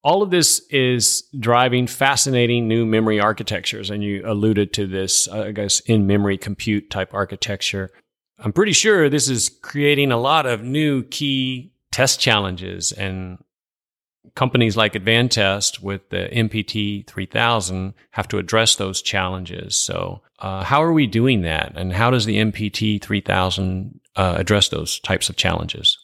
All 0.03 0.21
of 0.21 0.31
this 0.31 0.59
is 0.69 1.23
driving 1.39 1.87
fascinating 1.87 2.67
new 2.67 2.85
memory 2.85 3.21
architectures, 3.21 3.89
and 3.89 4.03
you 4.03 4.21
alluded 4.25 4.73
to 4.73 4.85
this, 4.85 5.29
uh, 5.29 5.43
I 5.43 5.51
guess, 5.51 5.79
in 5.81 6.07
memory 6.07 6.37
compute 6.37 6.89
type 6.89 7.13
architecture. 7.13 7.89
I'm 8.37 8.51
pretty 8.51 8.73
sure 8.73 9.09
this 9.09 9.29
is 9.29 9.47
creating 9.47 10.11
a 10.11 10.17
lot 10.17 10.45
of 10.45 10.61
new 10.61 11.03
key 11.03 11.71
test 11.91 12.19
challenges 12.19 12.91
and 12.91 13.37
companies 14.35 14.75
like 14.75 14.93
Advantest 14.93 15.81
with 15.81 16.09
the 16.09 16.29
MPT 16.31 17.05
3000 17.07 17.93
have 18.11 18.27
to 18.29 18.37
address 18.37 18.75
those 18.75 19.01
challenges. 19.01 19.75
So, 19.75 20.21
uh, 20.39 20.63
how 20.63 20.83
are 20.83 20.93
we 20.93 21.07
doing 21.07 21.41
that? 21.41 21.73
And 21.75 21.93
how 21.93 22.09
does 22.09 22.25
the 22.25 22.37
MPT 22.37 23.01
3000 23.01 23.99
uh, 24.15 24.35
address 24.37 24.69
those 24.69 24.99
types 24.99 25.29
of 25.29 25.35
challenges? 25.35 25.97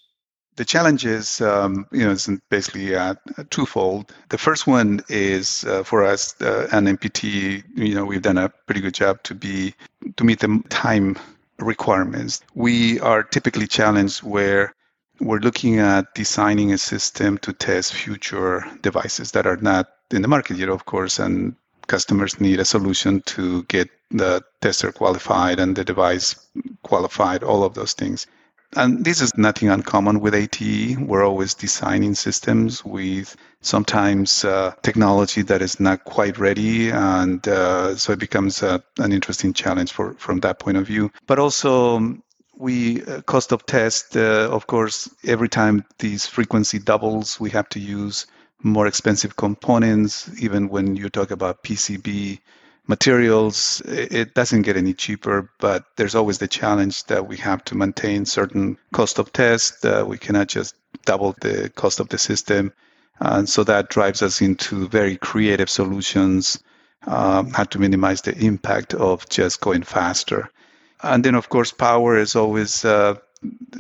The 0.55 0.65
challenge 0.65 1.05
is, 1.05 1.39
um, 1.39 1.87
you 1.91 2.03
know, 2.03 2.11
it's 2.11 2.29
basically 2.49 2.93
uh, 2.93 3.15
twofold. 3.49 4.13
The 4.27 4.37
first 4.37 4.67
one 4.67 5.01
is 5.07 5.63
uh, 5.63 5.83
for 5.83 6.03
us, 6.03 6.35
uh, 6.41 6.67
an 6.73 6.85
MPT. 6.85 7.63
You 7.75 7.95
know, 7.95 8.03
we've 8.03 8.21
done 8.21 8.37
a 8.37 8.49
pretty 8.65 8.81
good 8.81 8.93
job 8.93 9.23
to 9.23 9.35
be 9.35 9.73
to 10.17 10.23
meet 10.25 10.39
the 10.39 10.61
time 10.67 11.17
requirements. 11.59 12.41
We 12.55 12.99
are 12.99 13.23
typically 13.23 13.67
challenged 13.67 14.21
where 14.21 14.73
we're 15.19 15.39
looking 15.39 15.79
at 15.79 16.13
designing 16.13 16.71
a 16.71 16.77
system 16.77 17.37
to 17.39 17.53
test 17.53 17.93
future 17.93 18.63
devices 18.81 19.31
that 19.31 19.45
are 19.45 19.57
not 19.57 19.89
in 20.11 20.21
the 20.21 20.27
market 20.27 20.57
yet, 20.57 20.69
of 20.69 20.85
course, 20.85 21.19
and 21.19 21.55
customers 21.87 22.39
need 22.39 22.59
a 22.59 22.65
solution 22.65 23.21
to 23.21 23.63
get 23.63 23.89
the 24.11 24.41
tester 24.61 24.91
qualified 24.91 25.59
and 25.59 25.75
the 25.75 25.83
device 25.83 26.35
qualified, 26.83 27.43
all 27.43 27.63
of 27.63 27.73
those 27.73 27.93
things. 27.93 28.27
And 28.75 29.03
this 29.03 29.19
is 29.19 29.35
nothing 29.35 29.69
uncommon 29.69 30.19
with 30.19 30.35
ATE. 30.35 30.97
We're 30.99 31.25
always 31.25 31.55
designing 31.55 32.13
systems 32.13 32.85
with 32.85 33.35
sometimes 33.61 34.45
uh, 34.45 34.75
technology 34.83 35.41
that 35.43 35.63
is 35.63 35.79
not 35.79 36.03
quite 36.03 36.37
ready. 36.37 36.91
And 36.91 37.45
uh, 37.47 37.95
so 37.95 38.13
it 38.13 38.19
becomes 38.19 38.61
uh, 38.61 38.77
an 38.99 39.11
interesting 39.11 39.53
challenge 39.53 39.91
for, 39.91 40.13
from 40.13 40.41
that 40.41 40.59
point 40.59 40.77
of 40.77 40.85
view. 40.85 41.11
But 41.25 41.39
also, 41.39 41.95
um, 41.95 42.23
we 42.59 43.01
uh, 43.05 43.21
cost 43.21 43.53
of 43.53 43.65
test, 43.65 44.17
uh, 44.17 44.49
of 44.51 44.67
course, 44.67 45.09
every 45.25 45.47
time 45.47 45.85
these 45.97 46.27
frequency 46.27 46.77
doubles, 46.77 47.39
we 47.39 47.49
have 47.51 47.69
to 47.69 47.79
use 47.79 48.27
more 48.61 48.85
expensive 48.85 49.37
components. 49.37 50.29
Even 50.41 50.67
when 50.67 50.97
you 50.97 51.09
talk 51.09 51.31
about 51.31 51.63
PCB 51.63 52.39
materials, 52.85 53.81
it 53.85 54.33
doesn't 54.33 54.63
get 54.63 54.75
any 54.75 54.93
cheaper, 54.93 55.49
but 55.59 55.85
there's 55.95 56.15
always 56.15 56.39
the 56.39 56.49
challenge 56.49 57.05
that 57.05 57.27
we 57.27 57.37
have 57.37 57.63
to 57.63 57.75
maintain 57.75 58.25
certain 58.25 58.77
cost 58.91 59.19
of 59.19 59.31
test. 59.31 59.85
Uh, 59.85 60.03
we 60.05 60.17
cannot 60.17 60.49
just 60.49 60.75
double 61.05 61.33
the 61.39 61.71
cost 61.75 62.01
of 62.01 62.09
the 62.09 62.17
system. 62.17 62.73
And 63.21 63.47
so 63.47 63.63
that 63.63 63.89
drives 63.89 64.21
us 64.21 64.41
into 64.41 64.89
very 64.89 65.15
creative 65.15 65.69
solutions, 65.69 66.61
um, 67.07 67.51
how 67.51 67.63
to 67.65 67.79
minimize 67.79 68.21
the 68.21 68.37
impact 68.37 68.93
of 68.93 69.29
just 69.29 69.61
going 69.61 69.83
faster. 69.83 70.51
And 71.01 71.23
then, 71.23 71.35
of 71.35 71.49
course, 71.49 71.71
power 71.71 72.17
is 72.17 72.35
always 72.35 72.83
uh, 72.83 73.15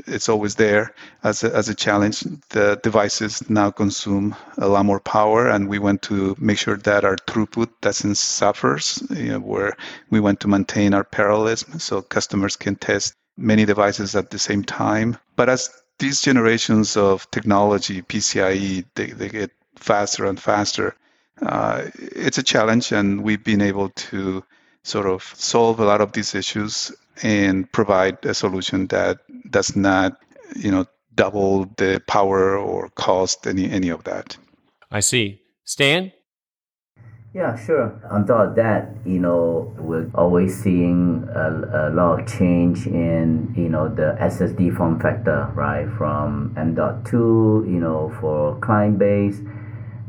it's 0.07 0.29
always 0.29 0.55
there 0.55 0.93
as 1.23 1.43
a, 1.43 1.53
as 1.53 1.67
a 1.67 1.75
challenge. 1.75 2.21
The 2.49 2.79
devices 2.81 3.49
now 3.49 3.71
consume 3.71 4.35
a 4.57 4.67
lot 4.67 4.85
more 4.85 5.01
power, 5.01 5.49
and 5.49 5.67
we 5.67 5.79
want 5.79 6.01
to 6.03 6.35
make 6.39 6.57
sure 6.57 6.77
that 6.77 7.03
our 7.03 7.17
throughput 7.17 7.69
doesn't 7.81 8.15
suffer. 8.15 8.79
You 9.09 9.33
know, 9.33 9.39
where 9.39 9.75
we 10.09 10.19
want 10.19 10.39
to 10.41 10.47
maintain 10.47 10.93
our 10.93 11.03
parallelism 11.03 11.79
so 11.79 12.01
customers 12.01 12.55
can 12.55 12.75
test 12.75 13.15
many 13.37 13.65
devices 13.65 14.15
at 14.15 14.29
the 14.29 14.39
same 14.39 14.63
time. 14.63 15.17
But 15.35 15.49
as 15.49 15.69
these 15.97 16.21
generations 16.21 16.95
of 16.95 17.29
technology, 17.31 18.01
PCIe, 18.01 18.85
they, 18.95 19.07
they 19.07 19.29
get 19.29 19.51
faster 19.75 20.25
and 20.25 20.39
faster. 20.39 20.95
Uh, 21.41 21.87
it's 21.95 22.37
a 22.37 22.43
challenge, 22.43 22.91
and 22.91 23.23
we've 23.23 23.43
been 23.43 23.61
able 23.61 23.89
to 23.89 24.43
sort 24.83 25.05
of 25.05 25.23
solve 25.35 25.79
a 25.79 25.85
lot 25.85 26.01
of 26.01 26.13
these 26.13 26.35
issues 26.35 26.91
and 27.23 27.71
provide 27.71 28.23
a 28.25 28.33
solution 28.33 28.87
that 28.87 29.17
does 29.49 29.75
not, 29.75 30.17
you 30.55 30.71
know, 30.71 30.85
double 31.15 31.65
the 31.77 32.01
power 32.07 32.57
or 32.57 32.89
cost 32.89 33.45
any 33.45 33.69
any 33.69 33.89
of 33.89 34.03
that. 34.05 34.37
I 34.91 35.01
see. 35.01 35.41
Stan? 35.63 36.11
Yeah, 37.31 37.55
sure. 37.55 38.01
On 38.09 38.25
top 38.25 38.49
of 38.49 38.55
that, 38.55 38.89
you 39.05 39.19
know, 39.19 39.71
we're 39.77 40.09
always 40.15 40.57
seeing 40.63 41.27
a, 41.29 41.89
a 41.89 41.93
lot 41.93 42.21
of 42.21 42.27
change 42.27 42.87
in, 42.87 43.53
you 43.55 43.69
know, 43.69 43.87
the 43.87 44.17
SSD 44.19 44.75
form 44.75 44.99
factor, 44.99 45.51
right? 45.53 45.87
From 45.95 46.55
M.2, 46.57 47.13
you 47.69 47.79
know, 47.79 48.11
for 48.19 48.57
client 48.61 48.97
base 48.97 49.41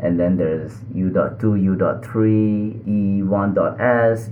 and 0.03 0.18
then 0.18 0.37
there's 0.37 0.73
U.2, 0.94 1.62
U.3, 1.62 3.20
E1.S, 3.23 4.29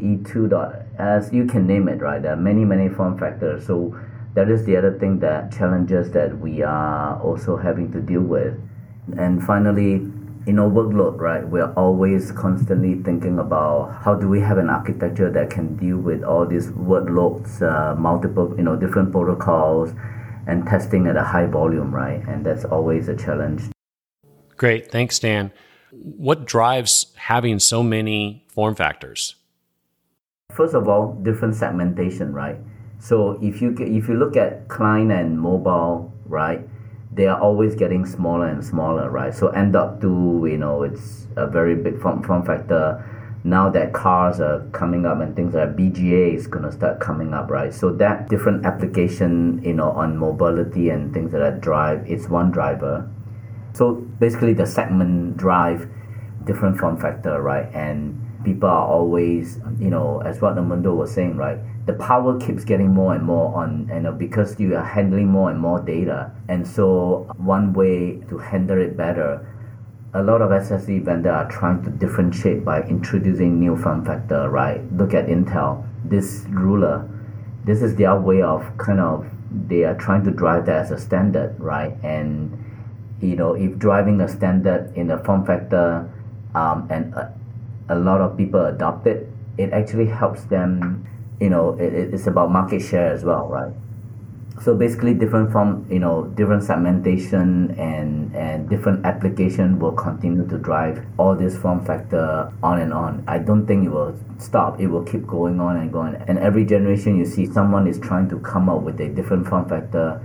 E2.S, 0.98 1.32
you 1.32 1.46
can 1.46 1.66
name 1.66 1.88
it, 1.88 2.00
right? 2.00 2.22
There 2.22 2.32
are 2.32 2.37
many, 2.37 2.64
many 2.64 2.88
form 2.88 3.18
factors. 3.18 3.66
So 3.66 3.98
that 4.34 4.48
is 4.48 4.64
the 4.64 4.76
other 4.76 4.98
thing 4.98 5.20
that 5.20 5.52
challenges 5.52 6.11
that 6.12 6.38
we 6.38 6.62
are 6.62 7.20
also 7.20 7.56
having 7.56 7.92
to 7.92 8.00
deal 8.00 8.22
with. 8.22 8.54
And 9.16 9.42
finally, 9.42 10.11
in 10.46 10.58
our 10.58 10.68
workload, 10.68 11.18
right? 11.18 11.46
We're 11.46 11.72
always 11.74 12.32
constantly 12.32 13.02
thinking 13.02 13.38
about 13.38 14.00
how 14.02 14.14
do 14.14 14.28
we 14.28 14.40
have 14.40 14.58
an 14.58 14.70
architecture 14.70 15.30
that 15.30 15.50
can 15.50 15.76
deal 15.76 15.98
with 15.98 16.22
all 16.22 16.46
these 16.46 16.68
workloads, 16.68 17.61
uh, 17.61 17.94
multiple, 17.96 18.54
you 18.56 18.62
know, 18.62 18.76
different 18.76 19.12
protocols, 19.12 19.92
and 20.46 20.64
testing 20.66 21.06
at 21.06 21.16
a 21.16 21.22
high 21.22 21.46
volume, 21.46 21.94
right? 21.94 22.26
And 22.26 22.46
that's 22.46 22.64
always 22.64 23.08
a 23.08 23.16
challenge. 23.16 23.64
Great. 24.56 24.90
Thanks, 24.90 25.16
Stan. 25.16 25.52
What 25.90 26.46
drives 26.46 27.12
having 27.16 27.58
so 27.58 27.82
many 27.82 28.44
form 28.48 28.74
factors? 28.74 29.34
First 30.58 30.74
of 30.74 30.88
all, 30.88 31.12
different 31.22 31.54
segmentation, 31.54 32.32
right? 32.32 32.56
So 32.98 33.38
if 33.40 33.62
you 33.62 33.76
if 33.78 34.08
you 34.08 34.14
look 34.14 34.37
at 34.37 34.66
client 34.66 35.12
and 35.12 35.38
mobile, 35.38 36.12
right, 36.26 36.66
they 37.14 37.26
are 37.26 37.40
always 37.40 37.76
getting 37.76 38.04
smaller 38.04 38.48
and 38.48 38.64
smaller, 38.64 39.08
right? 39.11 39.32
So 39.32 39.50
M.2 39.50 40.50
you 40.50 40.58
know, 40.58 40.82
it's 40.82 41.28
a 41.37 41.46
very 41.46 41.76
big 41.76 42.00
form, 42.00 42.24
form 42.24 42.44
factor. 42.44 43.04
Now 43.44 43.70
that 43.70 43.92
cars 43.92 44.40
are 44.40 44.66
coming 44.72 45.06
up 45.06 45.20
and 45.20 45.37
things 45.37 45.54
like 45.54 45.76
BGA 45.76 46.34
is 46.34 46.48
gonna 46.48 46.72
start 46.72 46.98
coming 46.98 47.34
up, 47.34 47.50
right? 47.50 47.72
So 47.72 47.92
that 47.92 48.28
different 48.28 48.66
application, 48.66 49.62
you 49.62 49.74
know, 49.74 49.90
on 49.90 50.16
mobility 50.16 50.88
and 50.90 51.14
things 51.14 51.30
that 51.30 51.38
that 51.38 51.61
drive, 51.61 52.04
it's 52.11 52.28
one 52.28 52.50
driver. 52.50 53.08
So 53.74 53.92
basically, 54.18 54.54
the 54.54 54.66
segment 54.66 55.37
drive 55.37 55.88
different 56.44 56.78
form 56.78 56.96
factor, 56.96 57.40
right? 57.40 57.72
And 57.74 58.24
people 58.48 58.68
are 58.68 58.87
always, 58.87 59.58
you 59.78 59.90
know, 59.90 60.22
as 60.24 60.40
what 60.40 60.56
Mundo 60.56 60.94
was 60.94 61.12
saying, 61.12 61.37
right? 61.37 61.58
The 61.87 61.92
power 61.92 62.38
keeps 62.40 62.64
getting 62.64 62.92
more 62.94 63.14
and 63.14 63.22
more 63.24 63.54
on, 63.54 63.90
you 63.92 64.00
know, 64.00 64.12
because 64.12 64.58
you 64.58 64.74
are 64.76 64.84
handling 64.84 65.28
more 65.28 65.50
and 65.50 65.61
more 65.61 65.80
data. 65.80 66.32
And 66.48 66.66
so, 66.66 67.30
one 67.37 67.72
way 67.72 68.22
to 68.30 68.38
handle 68.38 68.80
it 68.80 68.96
better, 68.96 69.30
a 70.14 70.22
lot 70.22 70.40
of 70.40 70.50
SSD 70.50 71.04
vendors 71.04 71.32
are 71.32 71.50
trying 71.50 71.82
to 71.84 71.90
differentiate 71.90 72.64
by 72.64 72.82
introducing 72.82 73.61
new 73.61 73.76
form 73.76 74.04
factor, 74.04 74.48
right? 74.48 74.80
Look 74.92 75.12
at 75.12 75.26
Intel, 75.26 75.87
this 76.04 76.44
ruler, 76.48 77.08
this 77.64 77.82
is 77.82 77.96
their 77.96 78.18
way 78.18 78.40
of 78.40 78.64
kind 78.78 79.00
of 79.00 79.26
they 79.68 79.84
are 79.84 79.94
trying 79.94 80.24
to 80.24 80.30
drive 80.30 80.66
that 80.66 80.84
as 80.84 80.90
a 80.90 80.98
standard, 80.98 81.58
right? 81.58 81.92
And 82.02 82.64
you 83.20 83.37
know, 83.37 83.54
if 83.54 83.78
driving 83.78 84.20
a 84.20 84.28
standard 84.28 84.92
in 84.96 85.11
a 85.11 85.22
form 85.24 85.44
factor 85.44 86.11
um, 86.54 86.87
and 86.90 87.12
a, 87.14 87.34
a 87.88 87.96
lot 87.96 88.20
of 88.20 88.37
people 88.37 88.64
adopt 88.64 89.07
it, 89.07 89.29
it 89.57 89.72
actually 89.72 90.07
helps 90.07 90.44
them, 90.44 91.07
you 91.40 91.51
know, 91.51 91.74
it, 91.79 91.92
it's 92.14 92.27
about 92.27 92.51
market 92.51 92.81
share 92.81 93.12
as 93.12 93.24
well, 93.24 93.48
right? 93.48 93.72
So 94.62 94.74
basically 94.74 95.14
different 95.14 95.53
form, 95.53 95.87
you 95.88 96.01
know, 96.01 96.24
different 96.35 96.64
segmentation 96.64 97.70
and, 97.79 98.35
and 98.35 98.68
different 98.68 99.07
application 99.07 99.79
will 99.79 99.92
continue 99.92 100.48
to 100.48 100.59
drive 100.59 101.05
all 101.16 101.37
this 101.37 101.57
form 101.57 101.85
factor 101.85 102.53
on 102.62 102.81
and 102.81 102.92
on. 102.92 103.22
I 103.29 103.38
don't 103.38 103.66
think 103.66 103.87
it 103.87 103.90
will 103.90 104.18
stop. 104.38 104.81
It 104.81 104.88
will 104.88 105.05
keep 105.05 105.27
going 105.27 105.61
on 105.61 105.77
and 105.77 105.92
going. 105.92 106.16
And 106.27 106.38
every 106.38 106.64
generation 106.64 107.16
you 107.16 107.24
see 107.24 107.46
someone 107.46 107.87
is 107.87 108.01
trying 108.01 108.29
to 108.31 108.40
come 108.40 108.68
up 108.68 108.83
with 108.83 109.01
a 109.01 109.09
different 109.09 109.46
form 109.46 109.68
factor 109.68 110.20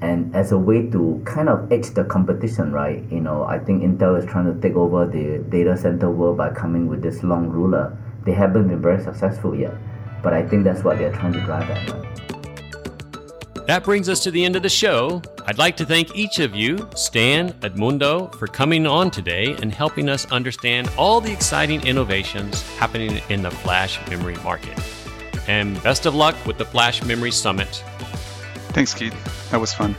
and 0.00 0.34
as 0.34 0.52
a 0.52 0.58
way 0.58 0.88
to 0.90 1.22
kind 1.24 1.48
of 1.48 1.70
edge 1.72 1.90
the 1.94 2.04
competition, 2.04 2.72
right? 2.72 3.02
You 3.10 3.20
know, 3.20 3.44
I 3.44 3.58
think 3.58 3.82
Intel 3.82 4.18
is 4.18 4.24
trying 4.24 4.52
to 4.52 4.60
take 4.60 4.76
over 4.76 5.06
the 5.06 5.44
data 5.48 5.76
center 5.76 6.10
world 6.10 6.36
by 6.38 6.50
coming 6.50 6.88
with 6.88 7.02
this 7.02 7.22
long 7.22 7.48
ruler. 7.48 7.96
They 8.24 8.32
haven't 8.32 8.68
been 8.68 8.82
very 8.82 9.02
successful 9.02 9.54
yet, 9.54 9.74
but 10.22 10.32
I 10.32 10.46
think 10.46 10.64
that's 10.64 10.82
what 10.82 10.98
they're 10.98 11.12
trying 11.12 11.32
to 11.34 11.40
drive 11.40 11.70
at. 11.70 11.90
Right? 11.90 12.04
That 13.66 13.82
brings 13.82 14.10
us 14.10 14.20
to 14.24 14.30
the 14.30 14.44
end 14.44 14.56
of 14.56 14.62
the 14.62 14.68
show. 14.68 15.22
I'd 15.46 15.56
like 15.56 15.76
to 15.78 15.86
thank 15.86 16.14
each 16.14 16.38
of 16.38 16.54
you, 16.54 16.86
Stan, 16.94 17.52
Edmundo, 17.60 18.34
for 18.34 18.46
coming 18.46 18.86
on 18.86 19.10
today 19.10 19.56
and 19.62 19.72
helping 19.72 20.10
us 20.10 20.30
understand 20.30 20.90
all 20.98 21.20
the 21.20 21.32
exciting 21.32 21.86
innovations 21.86 22.62
happening 22.76 23.22
in 23.30 23.42
the 23.42 23.50
flash 23.50 23.98
memory 24.10 24.36
market. 24.44 24.78
And 25.48 25.82
best 25.82 26.04
of 26.04 26.14
luck 26.14 26.34
with 26.46 26.58
the 26.58 26.64
Flash 26.64 27.02
Memory 27.04 27.30
Summit 27.30 27.82
Thanks, 28.74 28.92
Keith. 28.92 29.14
That 29.52 29.60
was 29.60 29.72
fun. 29.72 29.94